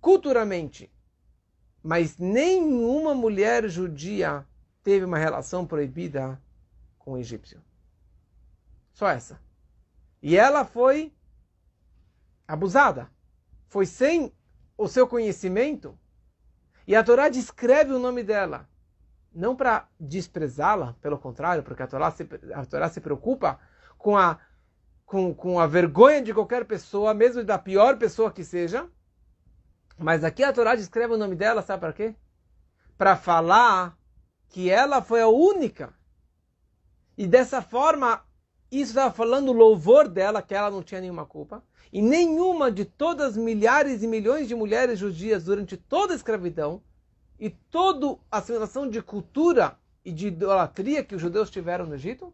culturalmente. 0.00 0.92
Mas 1.84 2.18
nenhuma 2.18 3.14
mulher 3.14 3.68
judia 3.68 4.44
teve 4.82 5.04
uma 5.04 5.18
relação 5.18 5.64
proibida 5.64 6.42
com 6.98 7.12
o 7.12 7.18
egípcio. 7.18 7.62
Só 8.92 9.08
essa. 9.08 9.40
E 10.20 10.36
ela 10.36 10.64
foi 10.64 11.12
abusada. 12.52 13.10
Foi 13.66 13.86
sem 13.86 14.30
o 14.76 14.86
seu 14.86 15.06
conhecimento. 15.06 15.98
E 16.86 16.94
a 16.94 17.02
Torá 17.02 17.30
descreve 17.30 17.92
o 17.92 17.98
nome 17.98 18.22
dela. 18.22 18.68
Não 19.34 19.56
para 19.56 19.88
desprezá-la, 19.98 20.94
pelo 21.00 21.18
contrário, 21.18 21.62
porque 21.62 21.82
a 21.82 21.86
Torá 21.86 22.10
se, 22.10 22.28
a 22.54 22.66
Torá 22.66 22.90
se 22.90 23.00
preocupa 23.00 23.58
com 23.96 24.18
a, 24.18 24.38
com, 25.06 25.34
com 25.34 25.58
a 25.58 25.66
vergonha 25.66 26.20
de 26.20 26.34
qualquer 26.34 26.66
pessoa, 26.66 27.14
mesmo 27.14 27.42
da 27.42 27.58
pior 27.58 27.96
pessoa 27.96 28.30
que 28.30 28.44
seja. 28.44 28.86
Mas 29.96 30.22
aqui 30.22 30.44
a 30.44 30.52
Torá 30.52 30.74
descreve 30.74 31.14
o 31.14 31.18
nome 31.18 31.34
dela, 31.34 31.62
sabe 31.62 31.80
para 31.80 31.92
quê? 31.94 32.14
Para 32.98 33.16
falar 33.16 33.96
que 34.50 34.68
ela 34.68 35.00
foi 35.00 35.22
a 35.22 35.28
única. 35.28 35.94
E 37.16 37.26
dessa 37.26 37.62
forma, 37.62 38.22
isso 38.80 38.92
estava 38.92 39.12
falando 39.12 39.50
o 39.50 39.52
louvor 39.52 40.08
dela, 40.08 40.40
que 40.40 40.54
ela 40.54 40.70
não 40.70 40.82
tinha 40.82 41.00
nenhuma 41.00 41.26
culpa. 41.26 41.62
E 41.92 42.00
nenhuma 42.00 42.72
de 42.72 42.86
todas 42.86 43.32
as 43.32 43.36
milhares 43.36 44.02
e 44.02 44.06
milhões 44.06 44.48
de 44.48 44.54
mulheres 44.54 44.98
judias 44.98 45.44
durante 45.44 45.76
toda 45.76 46.14
a 46.14 46.16
escravidão 46.16 46.82
e 47.38 47.50
toda 47.50 48.18
a 48.30 48.38
assimilação 48.38 48.88
de 48.88 49.02
cultura 49.02 49.78
e 50.02 50.10
de 50.10 50.28
idolatria 50.28 51.04
que 51.04 51.14
os 51.14 51.20
judeus 51.20 51.50
tiveram 51.50 51.84
no 51.84 51.96
Egito, 51.96 52.32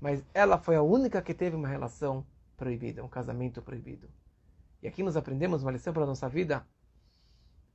mas 0.00 0.24
ela 0.32 0.56
foi 0.56 0.76
a 0.76 0.82
única 0.82 1.20
que 1.20 1.34
teve 1.34 1.54
uma 1.56 1.68
relação 1.68 2.24
proibida, 2.56 3.04
um 3.04 3.08
casamento 3.08 3.60
proibido. 3.60 4.08
E 4.82 4.88
aqui 4.88 5.02
nós 5.02 5.14
aprendemos 5.14 5.62
uma 5.62 5.72
lição 5.72 5.92
para 5.92 6.04
a 6.04 6.06
nossa 6.06 6.26
vida 6.26 6.66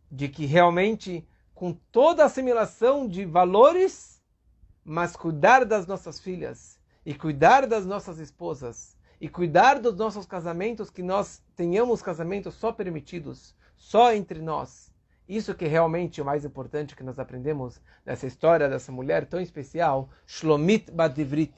de 0.09 0.27
que 0.27 0.47
realmente, 0.47 1.27
com 1.53 1.71
toda 1.91 2.23
a 2.23 2.25
assimilação 2.25 3.07
de 3.07 3.25
valores, 3.25 4.19
mas 4.83 5.15
cuidar 5.15 5.65
das 5.65 5.85
nossas 5.85 6.19
filhas 6.19 6.79
e 7.05 7.13
cuidar 7.13 7.67
das 7.67 7.85
nossas 7.85 8.17
esposas 8.17 8.97
e 9.19 9.29
cuidar 9.29 9.79
dos 9.79 9.95
nossos 9.95 10.25
casamentos, 10.25 10.89
que 10.89 11.03
nós 11.03 11.41
tenhamos 11.55 12.01
casamentos 12.01 12.53
só 12.55 12.71
permitidos, 12.71 13.55
só 13.77 14.13
entre 14.13 14.41
nós. 14.41 14.91
Isso 15.27 15.55
que 15.55 15.65
é 15.65 15.67
realmente 15.67 16.21
o 16.21 16.25
mais 16.25 16.45
importante 16.45 16.95
que 16.95 17.03
nós 17.03 17.17
aprendemos 17.17 17.81
dessa 18.03 18.27
história 18.27 18.69
dessa 18.69 18.91
mulher 18.91 19.25
tão 19.25 19.39
especial, 19.39 20.09
Shlomit 20.27 20.91
Badivrit. 20.91 21.53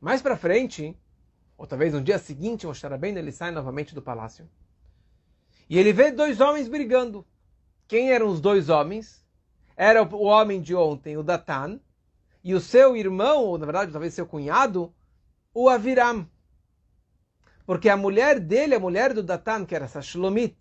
Mais 0.00 0.22
para 0.22 0.36
frente, 0.36 0.96
ou 1.58 1.66
talvez 1.66 1.92
no 1.92 2.00
dia 2.00 2.18
seguinte, 2.18 2.66
Moshe 2.66 2.86
Rabbeinu 2.86 3.18
ele 3.18 3.32
sai 3.32 3.50
novamente 3.50 3.94
do 3.94 4.00
palácio. 4.00 4.48
E 5.68 5.78
ele 5.78 5.92
vê 5.92 6.10
dois 6.10 6.40
homens 6.40 6.68
brigando. 6.68 7.26
Quem 7.86 8.12
eram 8.12 8.28
os 8.28 8.40
dois 8.40 8.68
homens? 8.68 9.19
Era 9.82 10.02
o 10.02 10.24
homem 10.24 10.60
de 10.60 10.74
ontem, 10.74 11.16
o 11.16 11.22
Datan, 11.22 11.80
e 12.44 12.52
o 12.52 12.60
seu 12.60 12.94
irmão, 12.94 13.44
ou 13.44 13.56
na 13.56 13.64
verdade 13.64 13.90
talvez 13.90 14.12
seu 14.12 14.26
cunhado, 14.26 14.92
o 15.54 15.70
Aviram. 15.70 16.28
Porque 17.64 17.88
a 17.88 17.96
mulher 17.96 18.38
dele, 18.38 18.74
a 18.74 18.78
mulher 18.78 19.14
do 19.14 19.22
Datan, 19.22 19.64
que 19.64 19.74
era 19.74 19.86
essa 19.86 20.02
Shlomit, 20.02 20.54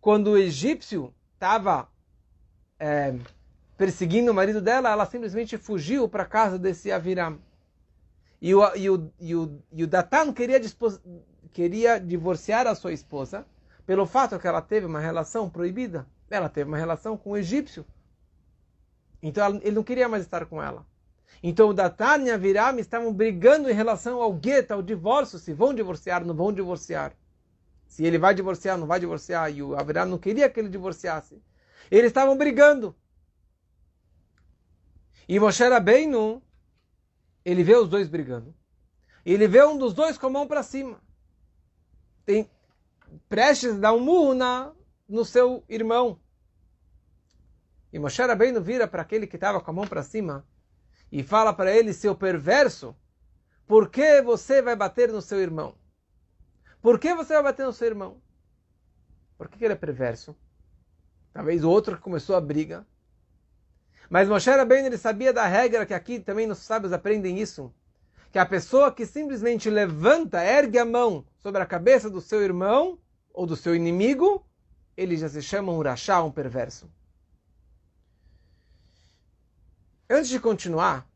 quando 0.00 0.28
o 0.28 0.38
egípcio 0.38 1.14
estava 1.34 1.90
é, 2.78 3.14
perseguindo 3.76 4.30
o 4.30 4.34
marido 4.34 4.62
dela, 4.62 4.88
ela 4.88 5.04
simplesmente 5.04 5.58
fugiu 5.58 6.08
para 6.08 6.22
a 6.22 6.26
casa 6.26 6.58
desse 6.58 6.90
Aviram. 6.90 7.38
E 8.40 8.54
o, 8.54 8.74
e 8.74 8.88
o, 8.88 9.12
e 9.20 9.34
o, 9.34 9.62
e 9.70 9.84
o 9.84 9.86
Datan 9.86 10.32
queria, 10.32 10.58
queria 11.52 12.00
divorciar 12.00 12.66
a 12.66 12.74
sua 12.74 12.94
esposa 12.94 13.46
pelo 13.84 14.06
fato 14.06 14.38
que 14.38 14.48
ela 14.48 14.62
teve 14.62 14.86
uma 14.86 14.98
relação 14.98 15.50
proibida. 15.50 16.06
Ela 16.30 16.48
teve 16.48 16.70
uma 16.70 16.78
relação 16.78 17.18
com 17.18 17.32
o 17.32 17.36
egípcio. 17.36 17.84
Então 19.22 19.60
ele 19.62 19.72
não 19.72 19.82
queria 19.82 20.08
mais 20.08 20.22
estar 20.22 20.46
com 20.46 20.62
ela. 20.62 20.86
Então 21.42 21.70
o 21.70 21.74
Datan 21.74 22.22
e 22.24 22.30
Aviram 22.30 22.78
estavam 22.78 23.12
brigando 23.12 23.70
em 23.70 23.74
relação 23.74 24.20
ao 24.20 24.32
gueto, 24.32 24.72
ao 24.72 24.82
divórcio, 24.82 25.38
se 25.38 25.54
vão 25.54 25.72
divorciar, 25.72 26.24
não 26.24 26.34
vão 26.34 26.52
divorciar. 26.52 27.14
Se 27.86 28.04
ele 28.04 28.18
vai 28.18 28.34
divorciar, 28.34 28.78
não 28.78 28.86
vai 28.86 29.00
divorciar. 29.00 29.52
E 29.52 29.62
o 29.62 29.74
Aviram 29.74 30.06
não 30.06 30.18
queria 30.18 30.48
que 30.48 30.60
ele 30.60 30.68
divorciasse. 30.68 31.42
Eles 31.90 32.08
estavam 32.10 32.36
brigando. 32.36 32.94
E 35.28 35.38
Moshe 35.38 35.62
Rabbeinu, 35.62 36.42
ele 37.44 37.62
vê 37.62 37.76
os 37.76 37.88
dois 37.88 38.08
brigando. 38.08 38.54
Ele 39.24 39.46
vê 39.48 39.64
um 39.64 39.78
dos 39.78 39.94
dois 39.94 40.18
com 40.18 40.26
a 40.26 40.30
mão 40.30 40.46
para 40.46 40.62
cima. 40.62 41.00
Tem, 42.24 42.48
prestes 43.28 43.74
a 43.74 43.78
dar 43.78 43.92
um 43.92 44.00
murro 44.00 44.34
na, 44.34 44.72
no 45.08 45.24
seu 45.24 45.64
irmão. 45.68 46.18
E 47.92 47.98
Moshe 47.98 48.22
Rabbeinu 48.22 48.60
vira 48.60 48.86
para 48.86 49.02
aquele 49.02 49.26
que 49.26 49.36
estava 49.36 49.60
com 49.60 49.70
a 49.70 49.74
mão 49.74 49.86
para 49.86 50.02
cima 50.02 50.46
e 51.10 51.22
fala 51.22 51.52
para 51.52 51.74
ele, 51.74 51.92
seu 51.92 52.14
perverso, 52.14 52.96
por 53.66 53.88
que 53.88 54.22
você 54.22 54.62
vai 54.62 54.76
bater 54.76 55.12
no 55.12 55.20
seu 55.20 55.40
irmão? 55.40 55.74
Por 56.80 56.98
que 56.98 57.14
você 57.14 57.34
vai 57.34 57.42
bater 57.42 57.66
no 57.66 57.72
seu 57.72 57.88
irmão? 57.88 58.22
Por 59.36 59.48
que 59.48 59.64
ele 59.64 59.74
é 59.74 59.76
perverso? 59.76 60.36
Talvez 61.32 61.64
o 61.64 61.70
outro 61.70 61.96
que 61.96 62.02
começou 62.02 62.36
a 62.36 62.40
briga. 62.40 62.86
Mas 64.08 64.28
Moshe 64.28 64.50
Rabbeinu 64.50 64.86
ele 64.86 64.98
sabia 64.98 65.32
da 65.32 65.46
regra 65.46 65.84
que 65.84 65.94
aqui 65.94 66.20
também 66.20 66.50
os 66.50 66.58
sábios 66.58 66.92
aprendem 66.92 67.38
isso, 67.38 67.72
que 68.30 68.38
a 68.38 68.46
pessoa 68.46 68.92
que 68.92 69.04
simplesmente 69.04 69.68
levanta, 69.68 70.44
ergue 70.44 70.78
a 70.78 70.84
mão 70.84 71.24
sobre 71.38 71.60
a 71.60 71.66
cabeça 71.66 72.08
do 72.08 72.20
seu 72.20 72.42
irmão 72.42 72.98
ou 73.32 73.46
do 73.46 73.56
seu 73.56 73.74
inimigo, 73.74 74.44
ele 74.96 75.16
já 75.16 75.28
se 75.28 75.42
chama 75.42 75.72
um 75.72 75.82
rachá, 75.82 76.22
um 76.22 76.30
perverso. 76.30 76.90
Antes 80.12 80.28
de 80.28 80.40
continuar, 80.40 81.08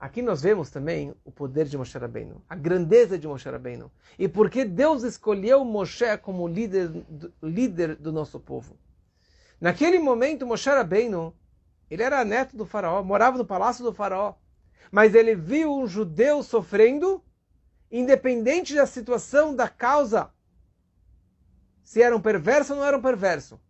aqui 0.00 0.20
nós 0.20 0.42
vemos 0.42 0.68
também 0.68 1.14
o 1.24 1.30
poder 1.30 1.66
de 1.66 1.78
Moshe 1.78 1.96
Rabbeinu, 1.96 2.42
a 2.50 2.56
grandeza 2.56 3.16
de 3.16 3.28
Moshe 3.28 3.48
Rabbeinu, 3.48 3.88
e 4.18 4.26
por 4.26 4.50
que 4.50 4.64
Deus 4.64 5.04
escolheu 5.04 5.64
Moshe 5.64 6.18
como 6.18 6.48
líder, 6.48 6.90
líder 7.40 7.94
do 7.94 8.10
nosso 8.10 8.40
povo. 8.40 8.76
Naquele 9.60 10.00
momento, 10.00 10.44
Moshe 10.44 10.68
Rabbeinu, 10.68 11.32
ele 11.88 12.02
era 12.02 12.24
neto 12.24 12.56
do 12.56 12.66
faraó, 12.66 13.00
morava 13.04 13.38
no 13.38 13.44
palácio 13.44 13.84
do 13.84 13.92
faraó, 13.92 14.34
mas 14.90 15.14
ele 15.14 15.36
viu 15.36 15.72
um 15.72 15.86
judeu 15.86 16.42
sofrendo, 16.42 17.22
independente 17.92 18.74
da 18.74 18.86
situação, 18.86 19.54
da 19.54 19.68
causa, 19.68 20.32
se 21.84 22.02
era 22.02 22.16
um 22.16 22.20
perverso 22.20 22.72
ou 22.72 22.80
não 22.80 22.86
era 22.86 22.98
um 22.98 23.02
perverso. 23.02 23.60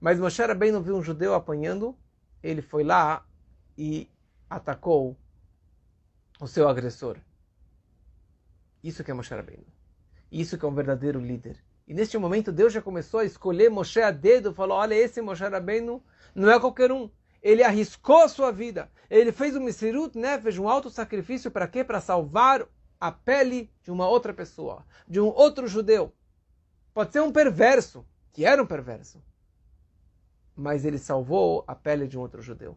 Mas 0.00 0.20
Moshe 0.20 0.40
Rabbeinu 0.40 0.80
viu 0.80 0.96
um 0.96 1.02
judeu 1.02 1.34
apanhando, 1.34 1.98
ele 2.40 2.62
foi 2.62 2.84
lá 2.84 3.24
e 3.78 4.10
atacou 4.50 5.16
o 6.40 6.48
seu 6.48 6.68
agressor. 6.68 7.16
Isso 8.82 9.04
que 9.04 9.10
é 9.12 9.14
Moshe 9.14 9.32
Rabbeinu. 9.32 9.64
Isso 10.32 10.58
que 10.58 10.64
é 10.64 10.68
um 10.68 10.74
verdadeiro 10.74 11.20
líder. 11.20 11.56
E 11.86 11.94
neste 11.94 12.18
momento 12.18 12.50
Deus 12.50 12.72
já 12.72 12.82
começou 12.82 13.20
a 13.20 13.24
escolher 13.24 13.70
Moshe 13.70 14.00
a 14.00 14.10
dedo, 14.10 14.52
falou, 14.52 14.76
olha, 14.76 14.94
esse 14.94 15.22
Moshe 15.22 15.44
Rabbeinu 15.44 16.02
não 16.34 16.50
é 16.50 16.58
qualquer 16.58 16.90
um. 16.90 17.08
Ele 17.40 17.62
arriscou 17.62 18.24
a 18.24 18.28
sua 18.28 18.50
vida. 18.50 18.90
Ele 19.08 19.30
fez 19.30 19.54
um 19.54 19.60
misirut 19.60 20.12
fez 20.42 20.58
um 20.58 20.68
alto 20.68 20.90
sacrifício 20.90 21.48
para 21.48 21.68
quê? 21.68 21.84
Para 21.84 22.00
salvar 22.00 22.66
a 23.00 23.12
pele 23.12 23.72
de 23.84 23.92
uma 23.92 24.08
outra 24.08 24.34
pessoa, 24.34 24.84
de 25.06 25.20
um 25.20 25.28
outro 25.28 25.68
judeu. 25.68 26.12
Pode 26.92 27.12
ser 27.12 27.20
um 27.20 27.30
perverso, 27.30 28.04
que 28.32 28.44
era 28.44 28.60
um 28.60 28.66
perverso. 28.66 29.22
Mas 30.56 30.84
ele 30.84 30.98
salvou 30.98 31.62
a 31.64 31.76
pele 31.76 32.08
de 32.08 32.18
um 32.18 32.20
outro 32.20 32.42
judeu. 32.42 32.76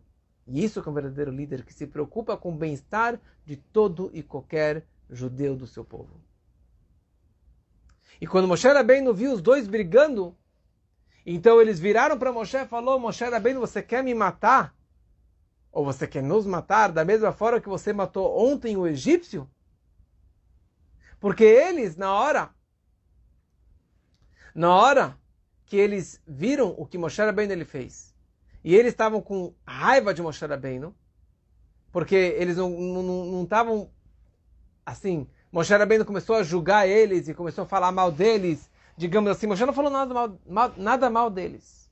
E 0.52 0.64
isso 0.64 0.80
é 0.80 0.90
um 0.90 0.94
verdadeiro 0.94 1.32
líder 1.32 1.64
que 1.64 1.74
se 1.74 1.88
preocupa 1.88 2.36
com 2.36 2.50
o 2.50 2.56
bem-estar 2.56 3.20
de 3.46 3.56
todo 3.56 4.12
e 4.14 4.22
qualquer 4.22 4.86
judeu 5.10 5.56
do 5.56 5.66
seu 5.66 5.86
povo. 5.86 6.20
E 8.20 8.28
quando 8.28 8.48
Moshe 8.48 8.68
Rabbeinu 8.68 9.14
viu 9.14 9.32
os 9.32 9.42
dois 9.42 9.68
brigando, 9.68 10.36
então 11.26 11.62
eles 11.62 11.80
viraram 11.80 12.20
para 12.20 12.34
Moshe 12.34 12.58
e 12.58 12.66
falou, 12.68 13.00
Moshe 13.00 13.24
Rabbeinu, 13.24 13.62
você 13.62 13.82
quer 13.82 14.04
me 14.04 14.14
matar? 14.14 14.76
Ou 15.72 15.86
você 15.86 16.06
quer 16.06 16.22
nos 16.22 16.46
matar 16.46 16.92
da 16.92 17.06
mesma 17.06 17.32
forma 17.32 17.62
que 17.62 17.70
você 17.70 17.94
matou 17.94 18.38
ontem 18.38 18.76
o 18.76 18.86
egípcio? 18.86 19.50
Porque 21.18 21.46
eles, 21.46 21.96
na 21.96 22.14
hora, 22.14 22.54
Na 24.54 24.76
hora 24.76 25.18
que 25.66 25.78
eles 25.78 26.22
viram 26.28 26.76
o 26.78 26.86
que 26.86 26.98
Moshe 26.98 27.22
Rabbeinu 27.22 27.54
ele 27.54 27.64
fez, 27.64 28.11
e 28.64 28.76
eles 28.76 28.92
estavam 28.94 29.22
com 29.22 29.54
raiva 29.66 30.14
de 30.14 30.22
Moshe 30.22 30.46
Rabbeinu, 30.46 30.96
porque 31.92 32.16
eles 32.16 32.58
não 32.58 33.44
estavam 33.44 33.90
assim, 34.86 35.28
Moshe 35.52 35.74
Rabbeinu 35.74 36.06
começou 36.06 36.36
a 36.36 36.44
julgar 36.44 36.88
eles 36.88 37.28
e 37.28 37.34
começou 37.34 37.64
a 37.64 37.68
falar 37.68 37.92
mal 37.92 38.12
deles, 38.12 38.70
digamos 38.96 39.32
assim, 39.32 39.48
Moshe 39.48 39.66
não 39.66 39.74
falou 39.74 39.92
nada 39.92 40.14
mal, 40.14 40.40
mal, 40.48 40.74
nada 40.78 41.10
mal 41.10 41.30
deles. 41.30 41.90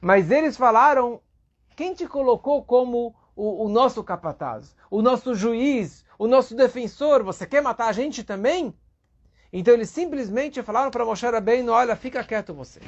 Mas 0.00 0.30
eles 0.30 0.56
falaram, 0.56 1.20
quem 1.76 1.92
te 1.94 2.06
colocou 2.06 2.64
como 2.64 3.14
o, 3.36 3.66
o 3.66 3.68
nosso 3.68 4.02
capataz, 4.02 4.74
o 4.90 5.02
nosso 5.02 5.34
juiz, 5.34 6.04
o 6.18 6.26
nosso 6.26 6.54
defensor, 6.54 7.22
você 7.22 7.46
quer 7.46 7.62
matar 7.62 7.88
a 7.88 7.92
gente 7.92 8.24
também? 8.24 8.74
Então 9.52 9.74
eles 9.74 9.90
simplesmente 9.90 10.62
falaram 10.62 10.90
para 10.90 11.04
Moshe 11.04 11.26
Rabbeinu, 11.26 11.72
olha, 11.72 11.96
fica 11.96 12.24
quieto 12.24 12.54
você. 12.54 12.80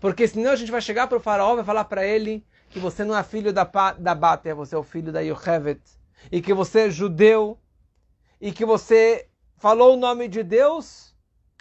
Porque 0.00 0.26
senão 0.28 0.50
a 0.50 0.56
gente 0.56 0.70
vai 0.70 0.80
chegar 0.80 1.06
para 1.06 1.18
o 1.18 1.20
faraó 1.20 1.52
e 1.52 1.56
vai 1.56 1.64
falar 1.64 1.84
para 1.84 2.06
ele 2.06 2.46
que 2.70 2.78
você 2.78 3.04
não 3.04 3.16
é 3.16 3.22
filho 3.22 3.52
da, 3.52 3.64
da 3.98 4.14
Bátia, 4.14 4.54
você 4.54 4.74
é 4.74 4.78
o 4.78 4.82
filho 4.82 5.12
da 5.12 5.20
Yochevet. 5.20 5.80
E 6.30 6.40
que 6.40 6.54
você 6.54 6.86
é 6.86 6.90
judeu. 6.90 7.58
E 8.40 8.52
que 8.52 8.64
você 8.64 9.28
falou 9.56 9.94
o 9.94 9.96
nome 9.96 10.28
de 10.28 10.42
Deus 10.42 11.08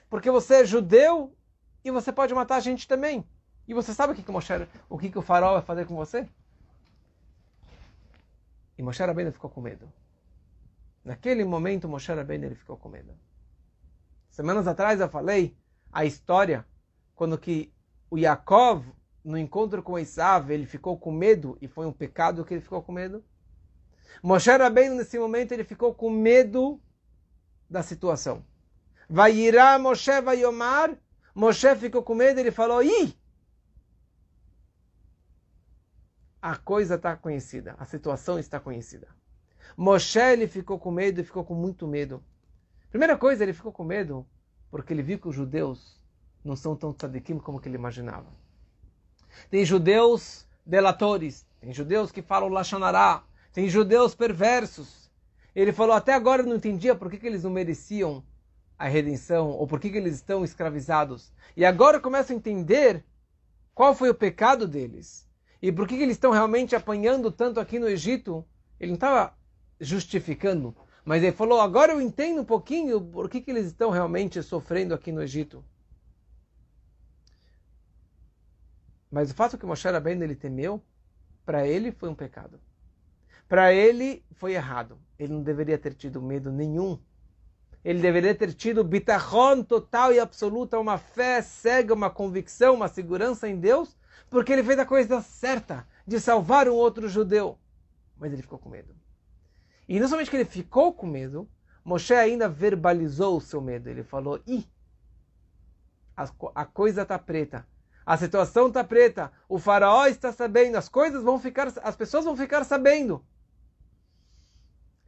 porque 0.09 0.31
você 0.31 0.61
é 0.61 0.65
judeu 0.65 1.35
e 1.83 1.91
você 1.91 2.11
pode 2.11 2.33
matar 2.33 2.55
a 2.55 2.59
gente 2.59 2.87
também. 2.87 3.25
E 3.67 3.73
você 3.73 3.93
sabe 3.93 4.13
o 4.13 4.15
que, 4.15 4.23
que, 4.23 4.31
Moshe, 4.31 4.53
o, 4.89 4.97
que, 4.97 5.09
que 5.09 5.19
o 5.19 5.21
faraó 5.21 5.53
vai 5.53 5.61
fazer 5.61 5.85
com 5.85 5.95
você? 5.95 6.27
E 8.77 8.83
Moshe 8.83 9.03
Rabbeinu 9.03 9.31
ficou 9.31 9.49
com 9.49 9.59
medo. 9.59 9.91
Naquele 11.03 11.43
momento, 11.43 11.87
Moshe 11.87 12.11
Rabbeinu 12.13 12.45
ele 12.45 12.55
ficou 12.55 12.77
com 12.77 12.89
medo. 12.89 13.13
Semanas 14.29 14.67
atrás 14.67 14.99
eu 15.01 15.09
falei 15.09 15.57
a 15.91 16.05
história 16.05 16.65
quando 17.15 17.37
que 17.37 17.73
o 18.09 18.17
Yaakov, 18.17 18.85
no 19.23 19.37
encontro 19.37 19.83
com 19.83 19.99
Esav, 19.99 20.51
ele 20.51 20.65
ficou 20.65 20.97
com 20.97 21.11
medo 21.11 21.57
e 21.61 21.67
foi 21.67 21.85
um 21.85 21.91
pecado 21.91 22.45
que 22.45 22.53
ele 22.53 22.61
ficou 22.61 22.81
com 22.81 22.91
medo. 22.91 23.23
Moshe 24.23 24.49
Rabbeinu, 24.49 24.95
nesse 24.95 25.19
momento, 25.19 25.51
ele 25.51 25.63
ficou 25.63 25.93
com 25.93 26.09
medo 26.09 26.81
da 27.69 27.83
situação. 27.83 28.45
Vai 29.09 29.33
irá 29.33 29.77
Moshe 29.77 30.21
vai 30.21 30.39
Yomar. 30.41 30.97
Moshe 31.35 31.75
ficou 31.75 32.01
com 32.01 32.15
medo, 32.15 32.39
ele 32.39 32.51
falou, 32.51 32.81
ih! 32.81 33.13
A 36.41 36.55
coisa 36.55 36.95
está 36.95 37.15
conhecida, 37.15 37.75
a 37.77 37.85
situação 37.85 38.39
está 38.39 38.59
conhecida. 38.59 39.07
Moshe 39.75 40.19
ele 40.19 40.47
ficou 40.47 40.79
com 40.79 40.89
medo 40.89 41.19
e 41.19 41.23
ficou 41.23 41.43
com 41.43 41.53
muito 41.53 41.85
medo. 41.87 42.23
Primeira 42.89 43.17
coisa, 43.17 43.43
ele 43.43 43.53
ficou 43.53 43.71
com 43.71 43.83
medo 43.83 44.25
porque 44.71 44.93
ele 44.93 45.03
viu 45.03 45.19
que 45.19 45.27
os 45.27 45.35
judeus 45.35 45.96
não 46.43 46.55
são 46.55 46.75
tão 46.75 46.93
tzadikim 46.93 47.39
como 47.39 47.59
que 47.59 47.67
ele 47.67 47.75
imaginava. 47.75 48.27
Tem 49.49 49.63
judeus 49.65 50.47
delatores, 50.65 51.45
tem 51.59 51.73
judeus 51.73 52.11
que 52.11 52.21
falam 52.21 52.49
lachonará, 52.49 53.23
tem 53.53 53.69
judeus 53.69 54.13
perversos. 54.13 55.09
Ele 55.55 55.73
falou, 55.73 55.95
até 55.95 56.13
agora 56.13 56.41
eu 56.41 56.47
não 56.47 56.55
entendia 56.55 56.95
por 56.95 57.09
que, 57.09 57.17
que 57.17 57.27
eles 57.27 57.43
não 57.43 57.51
mereciam 57.51 58.23
a 58.77 58.87
redenção, 58.87 59.49
ou 59.49 59.65
por 59.65 59.79
que, 59.79 59.89
que 59.89 59.97
eles 59.97 60.15
estão 60.15 60.43
escravizados. 60.43 61.31
E 61.55 61.65
agora 61.65 61.97
eu 61.97 62.01
começo 62.01 62.31
a 62.31 62.35
entender 62.35 63.03
qual 63.73 63.95
foi 63.95 64.09
o 64.09 64.15
pecado 64.15 64.67
deles. 64.67 65.27
E 65.61 65.71
por 65.71 65.87
que, 65.87 65.97
que 65.97 66.03
eles 66.03 66.15
estão 66.15 66.31
realmente 66.31 66.75
apanhando 66.75 67.31
tanto 67.31 67.59
aqui 67.59 67.79
no 67.79 67.89
Egito. 67.89 68.45
Ele 68.79 68.91
não 68.91 68.95
estava 68.95 69.35
justificando, 69.79 70.75
mas 71.03 71.23
ele 71.23 71.31
falou, 71.31 71.59
agora 71.59 71.93
eu 71.93 72.01
entendo 72.01 72.41
um 72.41 72.45
pouquinho 72.45 73.01
por 73.01 73.29
que, 73.29 73.41
que 73.41 73.49
eles 73.49 73.67
estão 73.67 73.89
realmente 73.89 74.41
sofrendo 74.43 74.93
aqui 74.93 75.11
no 75.11 75.21
Egito. 75.21 75.63
Mas 79.17 79.31
o 79.31 79.33
fato 79.33 79.57
que 79.57 79.65
Moshe 79.65 79.89
Rabbeinu 79.89 80.23
ele 80.23 80.35
temeu, 80.35 80.79
para 81.43 81.67
ele 81.67 81.91
foi 81.91 82.07
um 82.07 82.13
pecado. 82.13 82.61
Para 83.49 83.73
ele 83.73 84.23
foi 84.33 84.53
errado. 84.53 84.99
Ele 85.17 85.33
não 85.33 85.41
deveria 85.41 85.75
ter 85.75 85.95
tido 85.95 86.21
medo 86.21 86.51
nenhum. 86.51 86.99
Ele 87.83 87.99
deveria 87.99 88.35
ter 88.35 88.53
tido 88.53 88.83
bitachon 88.83 89.63
total 89.63 90.13
e 90.13 90.19
absoluta, 90.19 90.79
uma 90.79 90.99
fé 90.99 91.41
cega, 91.41 91.95
uma 91.95 92.11
convicção, 92.11 92.75
uma 92.75 92.87
segurança 92.87 93.49
em 93.49 93.59
Deus, 93.59 93.97
porque 94.29 94.53
ele 94.53 94.63
fez 94.63 94.77
a 94.77 94.85
coisa 94.85 95.19
certa 95.19 95.87
de 96.05 96.19
salvar 96.19 96.69
um 96.69 96.75
outro 96.75 97.09
judeu. 97.09 97.57
Mas 98.17 98.31
ele 98.31 98.43
ficou 98.43 98.59
com 98.59 98.69
medo. 98.69 98.93
E 99.89 99.99
não 99.99 100.07
somente 100.07 100.29
que 100.29 100.37
ele 100.37 100.45
ficou 100.45 100.93
com 100.93 101.07
medo, 101.07 101.49
Moshe 101.83 102.13
ainda 102.13 102.47
verbalizou 102.47 103.37
o 103.37 103.41
seu 103.41 103.61
medo. 103.61 103.89
Ele 103.89 104.03
falou: 104.03 104.39
Ih, 104.45 104.63
a, 106.53 106.65
coisa 106.67 107.01
está 107.01 107.17
preta. 107.17 107.65
A 108.07 108.15
situação 108.15 108.69
está 108.69 108.83
preta. 108.83 109.31
O 109.49 109.59
faraó 109.59 110.05
está 110.05 110.31
sabendo. 110.31 110.77
As 110.77 110.87
coisas 110.87 111.21
vão 111.21 111.37
ficar. 111.37 111.67
As 111.83 111.95
pessoas 111.95 112.23
vão 112.23 112.37
ficar 112.37 112.63
sabendo. 112.63 113.21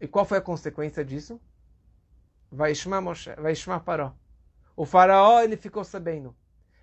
E 0.02 0.08
qual 0.08 0.26
foi 0.26 0.40
a 0.40 0.42
consequência 0.42 1.04
disso? 1.04 1.40
Vai 2.52 2.76
chamar 2.76 3.00
Moshe, 3.00 3.34
vai 3.36 3.56
chamar 3.56 3.80
Paró. 3.80 4.14
O 4.76 4.86
faraó 4.86 5.42
ele 5.42 5.56
ficou 5.56 5.84
sabendo. 5.84 6.36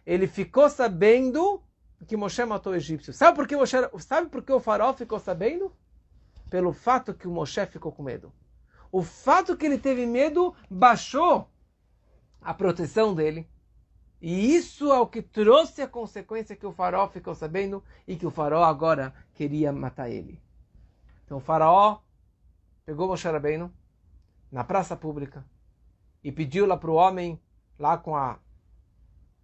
Ele 0.06 0.26
ficou 0.26 0.70
sabendo 0.70 1.62
que 2.06 2.16
Moshe 2.16 2.44
matou 2.44 2.72
o 2.72 2.76
egípcio. 2.76 3.12
Sabe 3.12 3.36
por 3.36 3.46
que 3.46 3.56
Moshe, 3.56 3.76
sabe 3.98 4.30
por 4.30 4.42
que 4.42 4.52
o 4.52 4.60
faraó 4.60 4.94
ficou 4.94 5.18
sabendo? 5.18 5.70
pelo 6.48 6.72
fato 6.72 7.14
que 7.14 7.26
o 7.26 7.30
Moshe 7.30 7.64
ficou 7.66 7.92
com 7.92 8.02
medo. 8.02 8.32
O 8.90 9.02
fato 9.02 9.56
que 9.56 9.66
ele 9.66 9.78
teve 9.78 10.06
medo 10.06 10.54
baixou 10.70 11.50
a 12.40 12.54
proteção 12.54 13.14
dele. 13.14 13.48
E 14.20 14.54
isso 14.54 14.92
é 14.92 14.98
o 14.98 15.06
que 15.06 15.20
trouxe 15.20 15.82
a 15.82 15.88
consequência 15.88 16.56
que 16.56 16.66
o 16.66 16.72
faraó 16.72 17.06
ficou 17.08 17.34
sabendo 17.34 17.82
e 18.06 18.16
que 18.16 18.26
o 18.26 18.30
faraó 18.30 18.64
agora 18.64 19.14
queria 19.34 19.72
matar 19.72 20.08
ele. 20.08 20.40
Então 21.24 21.38
o 21.38 21.40
faraó 21.40 22.00
pegou 22.84 23.08
Moshe 23.08 23.28
Rabbeinu 23.28 23.72
na 24.50 24.64
praça 24.64 24.96
pública 24.96 25.44
e 26.24 26.32
pediu 26.32 26.66
lá 26.66 26.76
para 26.76 26.90
o 26.90 26.94
homem, 26.94 27.40
lá 27.78 27.98
com 27.98 28.16
a 28.16 28.38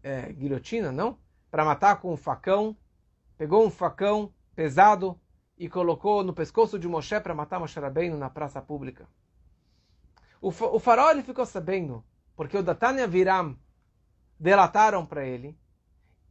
é, 0.02 0.32
guilhotina, 0.32 0.90
não? 0.90 1.18
Para 1.50 1.64
matar 1.64 2.00
com 2.00 2.12
um 2.12 2.16
facão. 2.16 2.76
Pegou 3.36 3.66
um 3.66 3.70
facão 3.70 4.32
pesado 4.54 5.20
e 5.58 5.68
colocou 5.68 6.24
no 6.24 6.32
pescoço 6.32 6.78
de 6.78 6.88
Moshe 6.88 7.20
para 7.20 7.34
matar 7.34 7.60
Moshe 7.60 7.78
Rabbeinu 7.78 8.16
na 8.16 8.30
praça 8.30 8.62
pública. 8.62 9.06
O, 10.40 10.48
o 10.48 10.78
faraó 10.80 11.10
ele 11.10 11.22
ficou 11.22 11.44
sabendo, 11.44 12.04
porque 12.34 12.56
o 12.56 12.62
Datan 12.62 12.94
e 12.94 13.02
Aviram 13.02 13.56
delataram 14.42 15.06
para 15.06 15.24
ele 15.24 15.56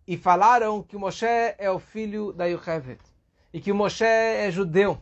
e 0.06 0.18
falaram 0.18 0.84
que 0.84 0.98
Moshe 0.98 1.26
é 1.58 1.72
o 1.72 1.80
filho 1.80 2.34
da 2.34 2.46
Yochevet 2.46 3.00
e 3.54 3.62
que 3.62 3.72
Moshe 3.72 4.04
é 4.04 4.52
judeu. 4.52 5.00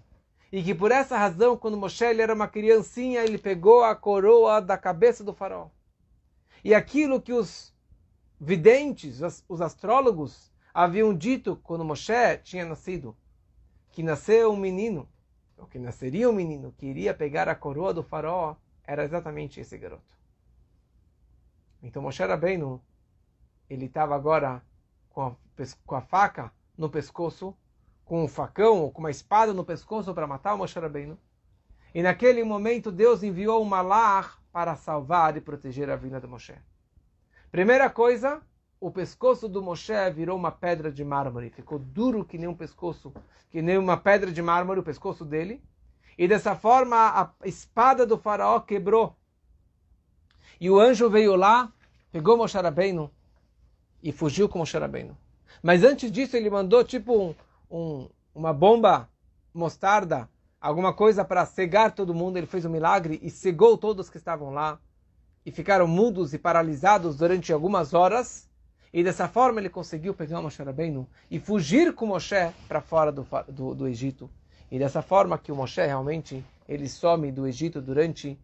E 0.51 0.61
que 0.63 0.75
por 0.75 0.91
essa 0.91 1.17
razão, 1.17 1.57
quando 1.57 1.75
Moshe 1.75 2.03
era 2.03 2.33
uma 2.33 2.47
criancinha, 2.47 3.21
ele 3.21 3.39
pegou 3.39 3.83
a 3.83 3.95
coroa 3.95 4.61
da 4.61 4.77
cabeça 4.77 5.23
do 5.23 5.33
faraó. 5.33 5.69
E 6.63 6.73
aquilo 6.75 7.19
que 7.19 7.33
os 7.33 7.73
videntes, 8.39 9.21
os 9.47 9.59
astrólogos, 9.59 10.51
haviam 10.71 11.11
dito 11.11 11.59
quando 11.63 11.85
Moshe 11.85 12.37
tinha 12.43 12.65
nascido, 12.65 13.17
que 13.91 14.03
nasceu 14.03 14.51
um 14.51 14.57
menino, 14.57 15.09
ou 15.57 15.65
que 15.65 15.79
nasceria 15.79 16.29
um 16.29 16.33
menino, 16.33 16.73
que 16.77 16.85
iria 16.85 17.13
pegar 17.13 17.49
a 17.49 17.55
coroa 17.55 17.91
do 17.91 18.03
faraó, 18.03 18.55
era 18.85 19.03
exatamente 19.03 19.59
esse 19.59 19.77
garoto. 19.77 20.17
Então 21.81 22.01
Moshe 22.01 22.23
Rabbeinu, 22.23 22.81
ele 23.69 23.85
estava 23.85 24.15
agora 24.15 24.61
com 25.09 25.21
a, 25.21 25.35
com 25.85 25.95
a 25.95 26.01
faca 26.01 26.51
no 26.77 26.89
pescoço, 26.89 27.55
com 28.03 28.23
um 28.23 28.27
facão 28.27 28.79
ou 28.79 28.91
com 28.91 28.99
uma 28.99 29.11
espada 29.11 29.53
no 29.53 29.63
pescoço 29.63 30.13
para 30.13 30.25
matar 30.25 30.55
o 30.55 30.57
Moshe 30.57 30.79
Rabbeinu. 30.79 31.17
E 31.93 32.01
naquele 32.01 32.43
momento 32.43 32.91
Deus 32.91 33.21
enviou 33.21 33.61
um 33.61 33.65
malar 33.65 34.39
para 34.51 34.75
salvar 34.75 35.37
e 35.37 35.41
proteger 35.41 35.89
a 35.89 35.95
vida 35.95 36.19
de 36.19 36.25
Moshe. 36.25 36.55
Primeira 37.51 37.89
coisa, 37.89 38.41
o 38.79 38.89
pescoço 38.89 39.47
do 39.47 39.61
Moshe 39.61 40.09
virou 40.15 40.37
uma 40.37 40.51
pedra 40.51 40.91
de 40.91 41.03
mármore, 41.03 41.49
ficou 41.49 41.77
duro 41.77 42.25
que 42.25 42.37
nem 42.37 42.47
um 42.47 42.55
pescoço, 42.55 43.13
que 43.49 43.61
nem 43.61 43.77
uma 43.77 43.97
pedra 43.97 44.31
de 44.31 44.41
mármore 44.41 44.79
o 44.79 44.83
pescoço 44.83 45.25
dele. 45.25 45.61
E 46.17 46.27
dessa 46.27 46.55
forma 46.55 46.97
a 46.97 47.47
espada 47.47 48.05
do 48.05 48.17
faraó 48.17 48.59
quebrou. 48.59 49.15
E 50.59 50.69
o 50.69 50.79
anjo 50.79 51.09
veio 51.09 51.35
lá, 51.35 51.71
pegou 52.11 52.37
Moshe 52.37 52.57
Rabbeinu 52.57 53.11
e 54.01 54.11
fugiu 54.11 54.47
com 54.47 54.59
Moshe 54.59 54.77
Rabbeinu. 54.77 55.17
Mas 55.61 55.83
antes 55.83 56.11
disso 56.11 56.37
ele 56.37 56.49
mandou 56.49 56.83
tipo 56.83 57.17
um, 57.17 57.35
um, 57.69 58.09
uma 58.33 58.53
bomba 58.53 59.09
mostarda, 59.53 60.29
alguma 60.59 60.93
coisa 60.93 61.25
para 61.25 61.45
cegar 61.45 61.93
todo 61.93 62.13
mundo. 62.13 62.37
Ele 62.37 62.47
fez 62.47 62.65
um 62.65 62.69
milagre 62.69 63.19
e 63.21 63.29
cegou 63.29 63.77
todos 63.77 64.09
que 64.09 64.17
estavam 64.17 64.51
lá. 64.51 64.79
E 65.45 65.51
ficaram 65.51 65.87
mudos 65.87 66.33
e 66.33 66.37
paralisados 66.37 67.15
durante 67.17 67.51
algumas 67.51 67.93
horas. 67.93 68.47
E 68.91 69.03
dessa 69.03 69.27
forma 69.27 69.59
ele 69.59 69.69
conseguiu 69.69 70.13
pegar 70.13 70.41
Moshe 70.41 70.61
Rabbeinu 70.61 71.07
e 71.29 71.39
fugir 71.39 71.93
com 71.93 72.07
Moshe 72.07 72.51
para 72.67 72.81
fora 72.81 73.11
do, 73.11 73.25
do, 73.47 73.75
do, 73.75 73.87
Egito. 73.87 74.29
E 74.71 74.79
dessa 74.79 75.01
forma 75.01 75.37
que 75.37 75.51
o 75.51 75.55
Moshe 75.55 75.81
realmente 75.81 76.43
ele 76.67 76.87
some 76.87 77.31
do 77.31 77.47
Egito 77.47 77.81
durante 77.81 78.39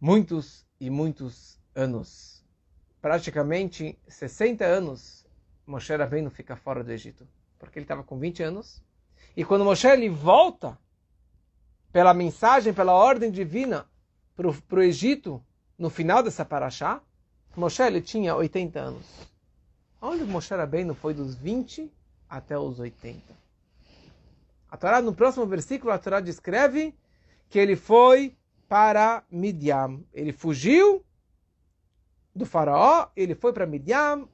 muitos 0.00 0.64
e 0.80 0.88
muitos 0.88 1.58
anos. 1.74 2.39
Praticamente 3.00 3.98
60 4.08 4.64
anos, 4.64 5.26
Moshe 5.66 5.94
Rabbeinu 5.94 6.30
fica 6.30 6.56
fora 6.56 6.84
do 6.84 6.90
Egito. 6.90 7.26
Porque 7.58 7.78
ele 7.78 7.84
estava 7.84 8.02
com 8.02 8.18
20 8.18 8.42
anos. 8.42 8.82
E 9.36 9.44
quando 9.44 9.64
Moshe 9.64 9.86
ele 9.86 10.08
volta, 10.08 10.78
pela 11.92 12.14
mensagem, 12.14 12.72
pela 12.72 12.92
ordem 12.92 13.30
divina, 13.30 13.86
para 14.36 14.78
o 14.78 14.82
Egito, 14.82 15.42
no 15.78 15.90
final 15.90 16.22
dessa 16.22 16.44
paraxá, 16.44 17.00
Moshe 17.56 17.82
ele 17.82 18.00
tinha 18.00 18.34
80 18.34 18.78
anos. 18.78 19.06
Onde 20.00 20.24
Moshe 20.24 20.54
Rabbeinu 20.54 20.94
foi 20.94 21.12
dos 21.12 21.34
20 21.34 21.92
até 22.28 22.58
os 22.58 22.78
80. 22.78 23.20
A 24.70 24.76
Torá, 24.76 25.02
no 25.02 25.14
próximo 25.14 25.44
versículo, 25.46 25.92
a 25.92 25.98
Torá 25.98 26.20
descreve 26.20 26.94
que 27.48 27.58
ele 27.58 27.74
foi 27.74 28.36
para 28.68 29.24
Midian. 29.30 30.00
Ele 30.14 30.32
fugiu 30.32 31.04
do 32.34 32.46
faraó, 32.46 33.08
ele 33.16 33.34
foi 33.34 33.52
para 33.52 33.66
Midian, 33.66 34.26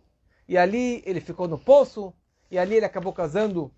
e 0.48 0.56
ali 0.56 1.02
ele 1.04 1.20
ficou 1.20 1.48
no 1.48 1.59
poço, 1.59 2.12
e 2.50 2.59
ali 2.59 2.76
ele 2.76 2.87
acabou 2.87 3.12
casando 3.12 3.72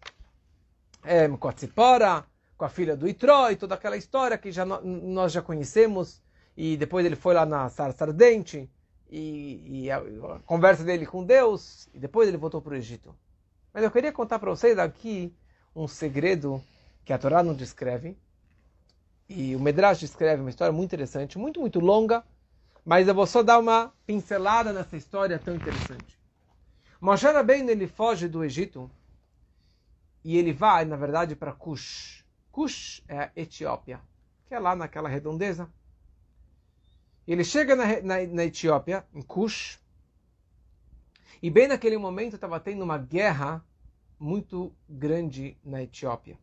é, 1.05 1.29
com 1.29 1.49
a 1.49 1.53
Tzipora, 1.53 2.25
com 2.57 2.65
a 2.65 2.69
filha 2.69 2.97
do 2.97 3.09
Itró, 3.09 3.51
e 3.51 3.57
toda 3.57 3.75
aquela 3.75 3.97
história 3.97 4.37
que 4.37 4.51
já, 4.51 4.65
nós 4.65 5.33
já 5.33 5.41
conhecemos, 5.41 6.21
e 6.57 6.77
depois 6.77 7.07
ele 7.07 7.17
foi 7.17 7.35
lá 7.35 7.47
na 7.47 7.69
Sarsa 7.69 8.05
Ardente, 8.05 8.69
e, 9.11 9.85
e 9.85 9.91
a, 9.91 9.99
a, 9.99 10.41
conversa 10.41 10.85
dele 10.85 11.07
com 11.07 11.25
Deus, 11.25 11.89
e 11.95 11.99
depois 11.99 12.29
ele 12.29 12.37
voltou 12.37 12.61
para 12.61 12.73
o 12.75 12.77
Egito. 12.77 13.15
Mas 13.73 13.85
eu 13.85 13.91
queria 13.91 14.13
contar 14.13 14.39
para 14.39 14.51
vocês 14.51 14.79
aqui 14.79 15.35
um 15.75 15.87
segredo 15.87 16.63
que 17.05 17.13
a 17.13 17.19
Torá 17.19 17.43
não 17.43 17.55
descreve, 17.55 18.19
e 19.29 19.55
o 19.55 19.61
Medrash 19.61 20.01
descreve 20.01 20.41
uma 20.41 20.51
história 20.51 20.73
muito 20.73 20.89
interessante, 20.89 21.39
muito, 21.39 21.61
muito 21.61 21.81
longa, 21.81 22.25
mas 22.89 23.07
eu 23.07 23.15
vou 23.15 23.27
só 23.27 23.43
dar 23.43 23.59
uma 23.59 23.93
pincelada 24.07 24.73
nessa 24.73 24.97
história 24.97 25.39
tão 25.39 25.55
interessante. 25.55 26.19
Moshe 26.99 27.27
Rabbeinu, 27.27 27.71
ele 27.71 27.87
foge 27.87 28.27
do 28.27 28.43
Egito 28.43 28.91
e 30.25 30.39
ele 30.39 30.53
vai, 30.53 30.87
na 30.87 30.97
verdade, 30.97 31.37
para 31.37 31.53
Cush. 31.53 32.25
Cush 32.51 33.05
é 33.07 33.19
a 33.19 33.33
Etiópia, 33.37 34.01
que 34.47 34.55
é 34.55 34.59
lá 34.59 34.75
naquela 34.75 35.09
redondeza. 35.09 35.71
Ele 37.27 37.45
chega 37.45 37.77
na, 37.77 38.01
na, 38.01 38.27
na 38.27 38.45
Etiópia, 38.45 39.07
em 39.13 39.21
Cush, 39.21 39.79
e 41.43 41.51
bem 41.51 41.69
naquele 41.69 41.99
momento 41.99 42.37
estava 42.37 42.59
tendo 42.59 42.83
uma 42.83 42.97
guerra 42.97 43.63
muito 44.19 44.73
grande 44.89 45.59
na 45.63 45.83
Etiópia 45.83 46.39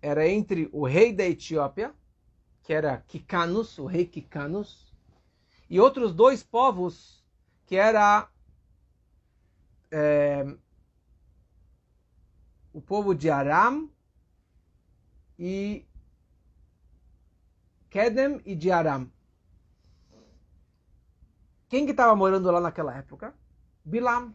era 0.00 0.28
entre 0.28 0.68
o 0.72 0.86
rei 0.86 1.12
da 1.12 1.24
Etiópia, 1.24 1.92
que 2.62 2.72
era 2.72 2.98
Kikanos, 3.08 3.78
o 3.78 3.86
rei 3.86 4.06
Kikanos, 4.06 4.87
e 5.68 5.78
outros 5.80 6.14
dois 6.14 6.42
povos, 6.42 7.24
que 7.66 7.76
era 7.76 8.28
é, 9.90 10.44
o 12.72 12.80
povo 12.80 13.14
de 13.14 13.30
Aram 13.30 13.90
e 15.38 15.86
Kedem 17.90 18.40
e 18.44 18.54
de 18.54 18.70
Aram. 18.70 19.10
Quem 21.68 21.84
que 21.84 21.90
estava 21.90 22.16
morando 22.16 22.50
lá 22.50 22.60
naquela 22.60 22.96
época? 22.96 23.34
Bilam, 23.84 24.34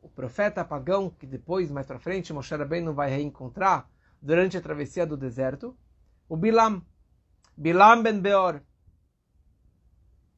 o 0.00 0.08
profeta 0.08 0.64
pagão 0.64 1.10
que 1.10 1.26
depois, 1.26 1.70
mais 1.70 1.86
para 1.86 1.98
frente, 1.98 2.32
Moshe 2.32 2.54
Rabbeinu 2.54 2.92
vai 2.94 3.10
reencontrar 3.10 3.88
durante 4.22 4.56
a 4.56 4.60
travessia 4.60 5.06
do 5.06 5.16
deserto, 5.16 5.76
o 6.28 6.36
Bilam, 6.36 6.82
Bilam 7.56 8.02
ben 8.02 8.20
Beor, 8.20 8.60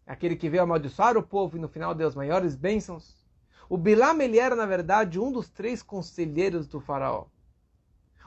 aquele 0.07 0.37
que 0.37 0.49
veio 0.49 0.63
amaldiçoar 0.63 1.17
o 1.17 1.23
povo 1.23 1.57
e 1.57 1.61
no 1.61 1.69
final 1.69 1.95
deu 1.95 2.07
as 2.07 2.15
maiores 2.15 2.55
bênçãos. 2.55 3.25
O 3.69 3.77
Bilam 3.77 4.21
ele 4.21 4.39
era, 4.39 4.55
na 4.55 4.65
verdade, 4.65 5.19
um 5.19 5.33
dos 5.33 5.51
três 5.51 5.83
conselheiros 5.83 6.69
do 6.69 6.81
faraó. 6.81 7.27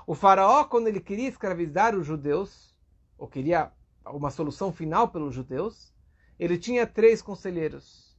O 0.05 0.13
faraó, 0.13 0.65
quando 0.65 0.87
ele 0.87 0.99
queria 0.99 1.29
escravizar 1.29 1.95
os 1.95 2.05
judeus, 2.05 2.75
ou 3.17 3.27
queria 3.27 3.71
uma 4.05 4.29
solução 4.29 4.73
final 4.73 5.07
pelos 5.07 5.33
judeus, 5.33 5.93
ele 6.37 6.57
tinha 6.57 6.85
três 6.85 7.21
conselheiros. 7.21 8.17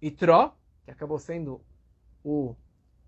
Itró, 0.00 0.56
que 0.84 0.90
acabou 0.90 1.18
sendo 1.18 1.60
o 2.24 2.56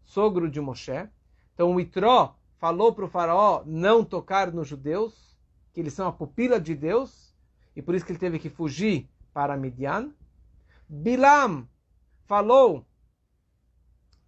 sogro 0.04 0.48
de 0.48 0.60
Moshe. 0.60 1.08
Então, 1.54 1.74
o 1.74 1.80
Itró 1.80 2.36
falou 2.58 2.94
para 2.94 3.04
o 3.04 3.08
faraó 3.08 3.62
não 3.66 4.04
tocar 4.04 4.52
nos 4.52 4.68
judeus, 4.68 5.36
que 5.72 5.80
eles 5.80 5.92
são 5.92 6.06
a 6.06 6.12
pupila 6.12 6.60
de 6.60 6.74
Deus, 6.74 7.34
e 7.74 7.82
por 7.82 7.94
isso 7.94 8.04
que 8.04 8.12
ele 8.12 8.18
teve 8.18 8.38
que 8.38 8.48
fugir 8.48 9.08
para 9.34 9.56
Midian. 9.56 10.14
Bilam 10.88 11.68
falou 12.24 12.86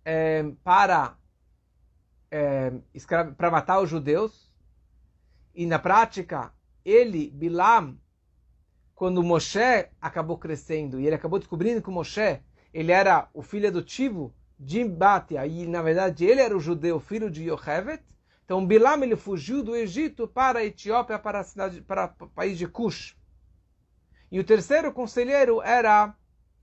é, 0.04 0.44
para, 0.62 1.16
é, 2.30 2.72
para 3.36 3.50
matar 3.50 3.80
os 3.80 3.88
judeus, 3.88 4.52
e 5.54 5.64
na 5.64 5.78
prática, 5.78 6.52
ele, 6.84 7.30
Bilam, 7.30 7.96
quando 8.94 9.22
Moshe 9.22 9.88
acabou 10.00 10.36
crescendo, 10.36 11.00
e 11.00 11.06
ele 11.06 11.14
acabou 11.14 11.38
descobrindo 11.38 11.80
que 11.80 11.90
Moshe 11.90 12.40
ele 12.74 12.92
era 12.92 13.28
o 13.32 13.42
filho 13.42 13.68
adotivo 13.68 14.34
de 14.58 14.84
Batia, 14.84 15.46
e 15.46 15.66
na 15.66 15.82
verdade 15.82 16.24
ele 16.24 16.40
era 16.40 16.56
o 16.56 16.60
judeu, 16.60 17.00
filho 17.00 17.30
de 17.30 17.44
Yochevet, 17.44 18.02
então 18.44 18.66
Bilam 18.66 19.02
ele 19.02 19.16
fugiu 19.16 19.62
do 19.62 19.74
Egito 19.74 20.28
para 20.28 20.60
a 20.60 20.64
Etiópia, 20.64 21.18
para, 21.18 21.40
a 21.40 21.44
cidade, 21.44 21.80
para 21.80 22.14
o 22.20 22.28
país 22.28 22.56
de 22.58 22.66
Cush. 22.66 23.16
E 24.36 24.38
o 24.38 24.44
terceiro 24.44 24.92
conselheiro 24.92 25.62
era 25.62 26.14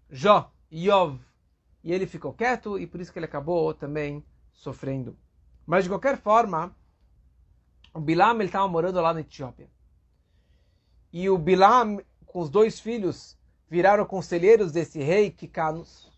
Jó, 0.08 0.54
Yov. 0.72 1.20
E 1.84 1.92
ele 1.92 2.06
ficou 2.06 2.32
quieto 2.32 2.78
e 2.78 2.86
por 2.86 3.02
isso 3.02 3.12
que 3.12 3.18
ele 3.18 3.26
acabou 3.26 3.74
também 3.74 4.24
sofrendo. 4.52 5.18
Mas 5.66 5.84
de 5.84 5.90
qualquer 5.90 6.20
forma, 6.22 6.78
o 7.92 8.00
Bilam 8.00 8.40
estava 8.44 8.68
morando 8.68 9.02
lá 9.02 9.12
na 9.12 9.22
Etiópia. 9.22 9.72
E 11.12 11.28
o 11.32 11.36
Bilam, 11.36 12.00
com 12.28 12.42
os 12.42 12.50
dois 12.52 12.80
filhos, 12.80 13.36
viraram 13.68 14.06
conselheiros 14.06 14.72
desse 14.72 15.00
rei 15.00 15.32
Kikanos. 15.32 16.12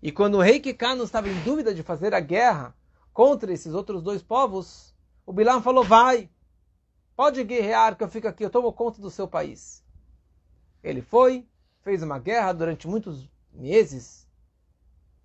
E 0.00 0.12
quando 0.12 0.36
o 0.36 0.40
rei 0.40 0.60
Kikanos 0.60 1.06
estava 1.06 1.28
em 1.28 1.42
dúvida 1.42 1.74
de 1.74 1.82
fazer 1.82 2.14
a 2.14 2.20
guerra 2.20 2.76
contra 3.12 3.52
esses 3.52 3.74
outros 3.74 4.04
dois 4.04 4.22
povos, 4.22 4.94
o 5.26 5.32
Bilam 5.32 5.60
falou: 5.60 5.82
vai, 5.82 6.30
pode 7.16 7.42
guerrear 7.42 7.96
que 7.96 8.04
eu 8.04 8.08
fico 8.08 8.28
aqui, 8.28 8.44
eu 8.44 8.50
tomo 8.50 8.72
conta 8.72 9.02
do 9.02 9.10
seu 9.10 9.26
país. 9.26 9.83
Ele 10.84 11.00
foi, 11.00 11.48
fez 11.80 12.02
uma 12.02 12.18
guerra 12.18 12.52
durante 12.52 12.86
muitos 12.86 13.26
meses. 13.50 14.28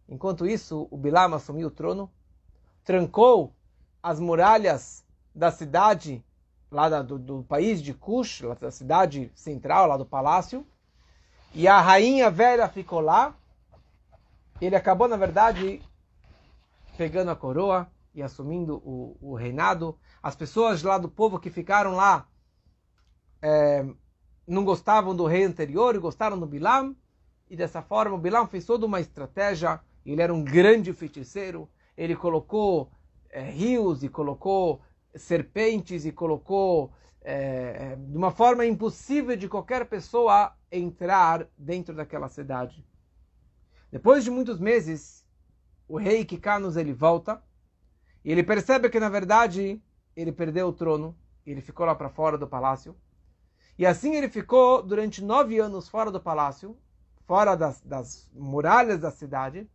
Enquanto 0.07 0.47
isso, 0.47 0.87
o 0.89 0.97
Bilam 0.97 1.33
assumiu 1.33 1.67
o 1.67 1.71
trono, 1.71 2.09
trancou 2.83 3.53
as 4.01 4.21
muralhas 4.21 5.05
da 5.35 5.51
cidade, 5.51 6.23
lá 6.71 7.01
do, 7.01 7.19
do 7.19 7.43
país 7.43 7.81
de 7.81 7.93
Cush, 7.93 8.41
da 8.59 8.71
cidade 8.71 9.29
central, 9.35 9.85
lá 9.85 9.97
do 9.97 10.05
palácio, 10.05 10.65
e 11.53 11.67
a 11.67 11.81
rainha 11.81 12.31
velha 12.31 12.69
ficou 12.69 13.01
lá. 13.01 13.35
Ele 14.61 14.75
acabou, 14.75 15.07
na 15.07 15.17
verdade, 15.17 15.81
pegando 16.97 17.31
a 17.31 17.35
coroa 17.35 17.91
e 18.15 18.23
assumindo 18.23 18.77
o, 18.77 19.17
o 19.21 19.35
reinado. 19.35 19.97
As 20.23 20.35
pessoas 20.35 20.83
lá 20.83 20.97
do 20.97 21.09
povo 21.09 21.39
que 21.39 21.49
ficaram 21.49 21.95
lá 21.95 22.27
é, 23.41 23.85
não 24.49 24.65
gostavam 24.65 25.15
do 25.15 25.25
rei 25.25 25.43
anterior 25.43 25.95
e 25.95 25.99
gostaram 25.99 26.39
do 26.39 26.45
Bilam. 26.47 26.95
E 27.49 27.55
dessa 27.55 27.81
forma, 27.81 28.15
o 28.15 28.19
Bilam 28.19 28.47
fez 28.47 28.65
toda 28.65 28.85
uma 28.85 28.99
estratégia. 28.99 29.79
Ele 30.05 30.21
era 30.21 30.33
um 30.33 30.43
grande 30.43 30.91
feiticeiro. 30.91 31.69
Ele 31.95 32.15
colocou 32.15 32.91
é, 33.29 33.41
rios 33.41 34.03
e 34.03 34.09
colocou 34.09 34.81
serpentes 35.15 36.05
e 36.05 36.11
colocou 36.11 36.91
é, 37.21 37.95
de 37.95 38.17
uma 38.17 38.31
forma 38.31 38.65
impossível 38.65 39.35
de 39.35 39.47
qualquer 39.47 39.85
pessoa 39.85 40.55
entrar 40.71 41.47
dentro 41.57 41.93
daquela 41.95 42.27
cidade. 42.27 42.85
Depois 43.91 44.23
de 44.23 44.31
muitos 44.31 44.59
meses, 44.59 45.25
o 45.87 45.97
rei 45.97 46.23
Kikanos 46.25 46.77
ele 46.77 46.93
volta 46.93 47.41
e 48.23 48.31
ele 48.31 48.43
percebe 48.43 48.89
que 48.89 48.99
na 48.99 49.09
verdade 49.09 49.81
ele 50.15 50.31
perdeu 50.31 50.67
o 50.67 50.73
trono, 50.73 51.17
ele 51.45 51.61
ficou 51.61 51.85
lá 51.85 51.95
para 51.95 52.09
fora 52.09 52.37
do 52.37 52.47
palácio. 52.47 52.95
E 53.79 53.85
assim 53.85 54.13
ele 54.13 54.27
ficou 54.27 54.83
durante 54.83 55.23
nove 55.23 55.57
anos 55.57 55.87
fora 55.87 56.11
do 56.11 56.19
palácio, 56.19 56.77
fora 57.25 57.55
das, 57.55 57.79
das 57.79 58.29
muralhas 58.33 58.99
da 58.99 59.09
cidade, 59.09 59.65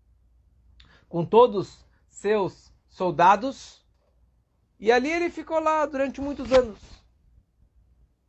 com 1.08 1.24
todos 1.24 1.86
seus 2.10 2.70
soldados. 2.86 3.82
E 4.78 4.92
ali 4.92 5.10
ele 5.10 5.30
ficou 5.30 5.58
lá 5.58 5.86
durante 5.86 6.20
muitos 6.20 6.52
anos. 6.52 6.78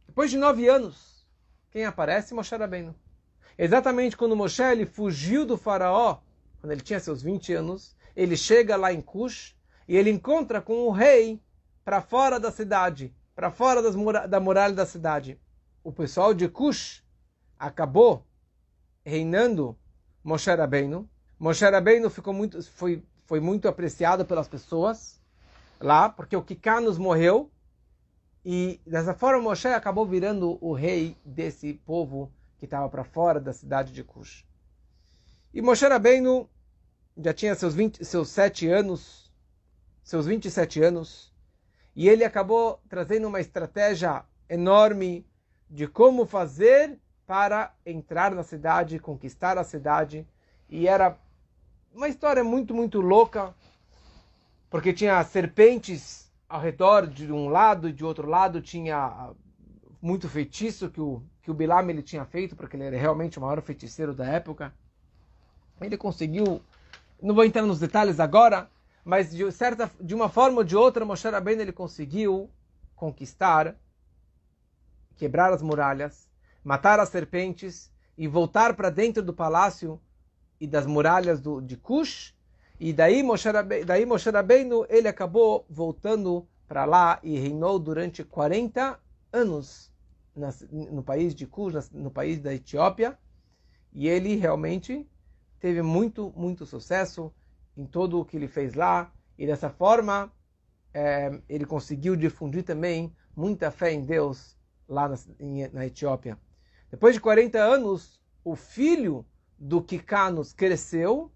Depois 0.07 0.31
de 0.31 0.38
nove 0.38 0.65
anos, 0.65 1.27
quem 1.71 1.83
aparece? 1.83 2.33
Moshe 2.33 2.55
Rabbeinu. 2.55 2.95
Exatamente 3.57 4.15
quando 4.15 4.33
Moshe 4.33 4.63
ele 4.63 4.85
fugiu 4.85 5.45
do 5.45 5.57
faraó 5.57 6.21
quando 6.61 6.71
ele 6.71 6.81
tinha 6.81 7.01
seus 7.01 7.21
20 7.21 7.53
anos, 7.53 7.97
ele 8.15 8.38
chega 8.38 8.77
lá 8.77 8.93
em 8.93 9.01
Cush 9.01 9.53
e 9.89 9.97
ele 9.97 10.09
encontra 10.09 10.61
com 10.61 10.88
o 10.88 10.91
rei 10.91 11.43
para 11.83 12.01
fora 12.01 12.39
da 12.39 12.49
cidade, 12.49 13.13
para 13.35 13.51
fora 13.51 13.81
mura 13.91 14.25
da 14.25 14.39
muralha 14.39 14.73
da 14.73 14.85
cidade. 14.85 15.38
O 15.85 15.91
pessoal 15.91 16.33
de 16.33 16.49
Cush 16.49 17.03
acabou 17.59 18.25
reinando 19.05 19.77
Moshe 20.23 20.49
Rabbeinu. 20.49 21.07
Moshe 21.37 21.63
Rabbeinu 21.63 22.09
ficou 22.09 22.33
muito, 22.33 22.59
foi, 22.71 23.03
foi 23.25 23.39
muito 23.39 23.67
apreciado 23.67 24.25
pelas 24.25 24.47
pessoas 24.47 25.21
lá, 25.79 26.09
porque 26.09 26.35
o 26.35 26.41
Kikanos 26.41 26.97
morreu. 26.97 27.51
E 28.43 28.81
dessa 28.83 29.13
forma 29.13 29.43
Moshe 29.43 29.67
acabou 29.67 30.07
virando 30.07 30.57
o 30.59 30.73
rei 30.73 31.15
desse 31.23 31.75
povo 31.85 32.33
que 32.57 32.65
estava 32.65 32.89
para 32.89 33.03
fora 33.03 33.39
da 33.39 33.53
cidade 33.53 33.93
de 33.93 34.03
Cush. 34.03 34.43
E 35.53 35.61
Moshe 35.61 35.87
Rabbeinu 35.87 36.49
já 37.15 37.31
tinha 37.31 37.53
seus, 37.53 37.75
20, 37.75 38.03
seus 38.03 38.29
sete 38.29 38.67
anos, 38.67 39.31
seus 40.01 40.25
27 40.25 40.81
anos, 40.81 41.31
e 41.95 42.09
ele 42.09 42.23
acabou 42.23 42.81
trazendo 42.89 43.27
uma 43.27 43.39
estratégia 43.39 44.25
enorme 44.49 45.23
de 45.69 45.88
como 45.88 46.25
fazer 46.25 46.97
para 47.25 47.73
entrar 47.86 48.34
na 48.34 48.43
cidade, 48.43 48.99
conquistar 48.99 49.58
a 49.58 49.63
cidade. 49.63 50.28
E 50.69 50.88
era 50.88 51.17
uma 51.93 52.08
história 52.08 52.43
muito, 52.43 52.73
muito 52.73 53.01
louca, 53.01 53.54
porque 54.69 54.93
tinha 54.93 55.23
serpentes 55.23 56.32
ao 56.47 56.62
redor 56.62 57.08
de 57.08 57.32
um 57.32 57.49
lado 57.49 57.89
e 57.89 57.93
de 57.93 58.06
outro 58.06 58.28
lado 58.28 58.62
tinha 58.62 59.32
muito 60.01 60.30
feitiço 60.30 60.89
que 60.89 61.01
o, 61.01 61.23
que 61.41 61.49
o 61.49 61.54
Bilam 61.54 61.89
ele 61.89 62.04
tinha 62.04 62.25
feito, 62.25 62.56
porque 62.56 62.75
ele 62.75 62.84
era 62.84 62.97
realmente 62.97 63.39
o 63.39 63.41
maior 63.41 63.62
feiticeiro 63.62 64.13
da 64.13 64.25
época. 64.25 64.73
Ele 65.82 65.97
conseguiu, 65.97 66.62
não 67.21 67.34
vou 67.34 67.43
entrar 67.43 67.63
nos 67.63 67.80
detalhes 67.80 68.19
agora, 68.19 68.69
mas 69.04 69.32
de, 69.32 69.51
certa, 69.51 69.89
de 69.99 70.13
uma 70.13 70.30
forma 70.30 70.60
ou 70.60 70.63
de 70.63 70.75
outra, 70.75 71.06
Moshe 71.06 71.28
Rabbeinu 71.28 71.62
ele 71.62 71.71
conseguiu 71.71 72.49
conquistar, 72.95 73.75
quebrar 75.17 75.54
as 75.54 75.62
muralhas, 75.62 76.30
matar 76.63 76.99
as 76.99 77.10
serpentes 77.10 77.91
e 78.17 78.28
voltar 78.28 78.75
para 78.75 78.89
dentro 78.89 79.21
do 79.21 79.34
palácio 79.34 79.99
e 80.60 80.67
das 80.67 80.86
muralhas 80.86 81.41
do, 81.41 81.62
de 81.62 81.78
Cush. 81.78 82.34
E 82.80 82.91
daí 82.91 83.23
Moshe, 83.23 83.49
Rabbeinu, 84.30 84.86
ele 84.89 85.08
acabou 85.08 85.65
voltando 85.69 86.47
para 86.67 86.86
lá 86.86 87.19
e 87.23 87.38
reinou 87.38 87.80
durante 87.80 88.23
40 88.23 88.99
anos 89.32 89.91
no 90.71 91.01
país 91.01 91.34
de 91.34 91.45
Cush, 91.45 91.89
no 91.91 92.12
país 92.12 92.39
da 92.39 92.54
Etiópia. 92.54 93.17
E 93.93 94.08
ele 94.08 94.36
realmente 94.36 95.08
teve 95.60 95.82
muito, 95.82 96.34
muito 96.36 96.65
sucesso 96.65 97.34
em 97.78 97.86
tudo 97.86 98.19
o 98.19 98.25
que 98.25 98.36
ele 98.36 98.47
fez 98.47 98.73
lá. 98.73 99.12
E 99.38 99.45
dessa 99.45 99.69
forma, 99.69 100.32
é, 100.93 101.39
ele 101.47 101.65
conseguiu 101.65 102.15
difundir 102.15 102.63
também 102.63 103.13
muita 103.36 103.71
fé 103.71 103.91
em 103.91 104.01
Deus 104.01 104.54
lá 104.87 105.07
na, 105.07 105.15
na 105.73 105.85
Etiópia. 105.85 106.37
Depois 106.89 107.15
de 107.15 107.21
40 107.21 107.57
anos, 107.57 108.21
o 108.43 108.55
filho 108.55 109.25
do 109.57 109.81
Kikanos 109.81 110.53
cresceu 110.53 111.31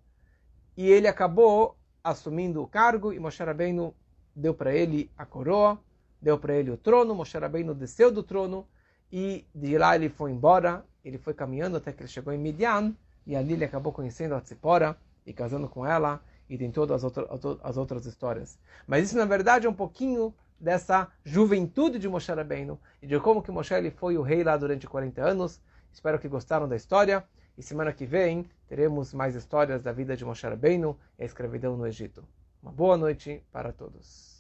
e 0.78 0.90
ele 0.90 1.08
acabou 1.08 1.78
assumindo 2.04 2.62
o 2.62 2.68
cargo 2.68 3.12
e 3.12 3.20
Moshe 3.20 3.44
Rabbeinu 3.44 3.94
deu 4.36 4.54
para 4.54 4.74
ele 4.74 5.12
a 5.18 5.26
coroa, 5.26 5.80
deu 6.22 6.38
para 6.38 6.54
ele 6.56 6.72
o 6.72 6.78
trono, 6.78 7.16
Moshe 7.16 7.38
Rabbeinu 7.38 7.74
desceu 7.74 8.12
do 8.12 8.24
trono 8.24 8.68
e 9.12 9.46
de 9.54 9.78
lá 9.78 9.96
ele 9.96 10.10
foi 10.10 10.32
embora, 10.32 10.86
ele 11.04 11.18
foi 11.18 11.34
caminhando 11.34 11.78
até 11.78 11.92
que 11.92 12.02
ele 12.02 12.10
chegou 12.10 12.32
em 12.32 12.38
Midian 12.38 12.96
e 13.26 13.36
ali 13.36 13.54
ele 13.54 13.66
acabou 13.66 13.92
conhecendo 13.92 14.36
a 14.36 14.42
Tzipora 14.42 14.98
e 15.26 15.34
casando 15.34 15.68
com 15.68 15.86
ela 15.86 16.22
e 16.50 16.58
tem 16.58 16.72
todas 16.72 17.04
as 17.04 17.78
outras 17.78 18.06
histórias. 18.06 18.58
Mas 18.88 19.06
isso 19.06 19.18
na 19.18 19.26
verdade 19.26 19.68
é 19.68 19.70
um 19.70 19.74
pouquinho 19.74 20.34
dessa 20.60 21.08
juventude 21.24 21.98
de 21.98 22.10
Moshe 22.10 22.32
Rabbeinu 22.32 22.80
e 23.02 23.08
de 23.08 23.20
como 23.20 23.42
que 23.42 23.52
Moshe 23.52 23.74
ele 23.74 23.92
foi 23.92 24.18
o 24.18 24.22
rei 24.22 24.44
lá 24.44 24.58
durante 24.58 24.88
40 24.88 25.22
anos. 25.22 25.62
Espero 25.92 26.20
que 26.20 26.28
gostaram 26.28 26.68
da 26.68 26.76
história. 26.76 27.24
E 27.58 27.64
semana 27.64 27.92
que 27.92 28.06
vem 28.06 28.50
teremos 28.68 29.14
mais 29.14 29.36
histórias 29.36 29.82
da 29.82 29.92
vida 29.92 30.16
de 30.16 30.24
Moshe 30.24 30.48
Rabbeinu 30.48 30.98
e 31.18 31.24
a 31.24 31.26
escravidão 31.26 31.76
no 31.76 31.86
Egito. 31.86 32.24
Uma 32.62 32.72
boa 32.72 32.98
noite 32.98 33.44
para 33.52 33.72
todos. 33.74 34.39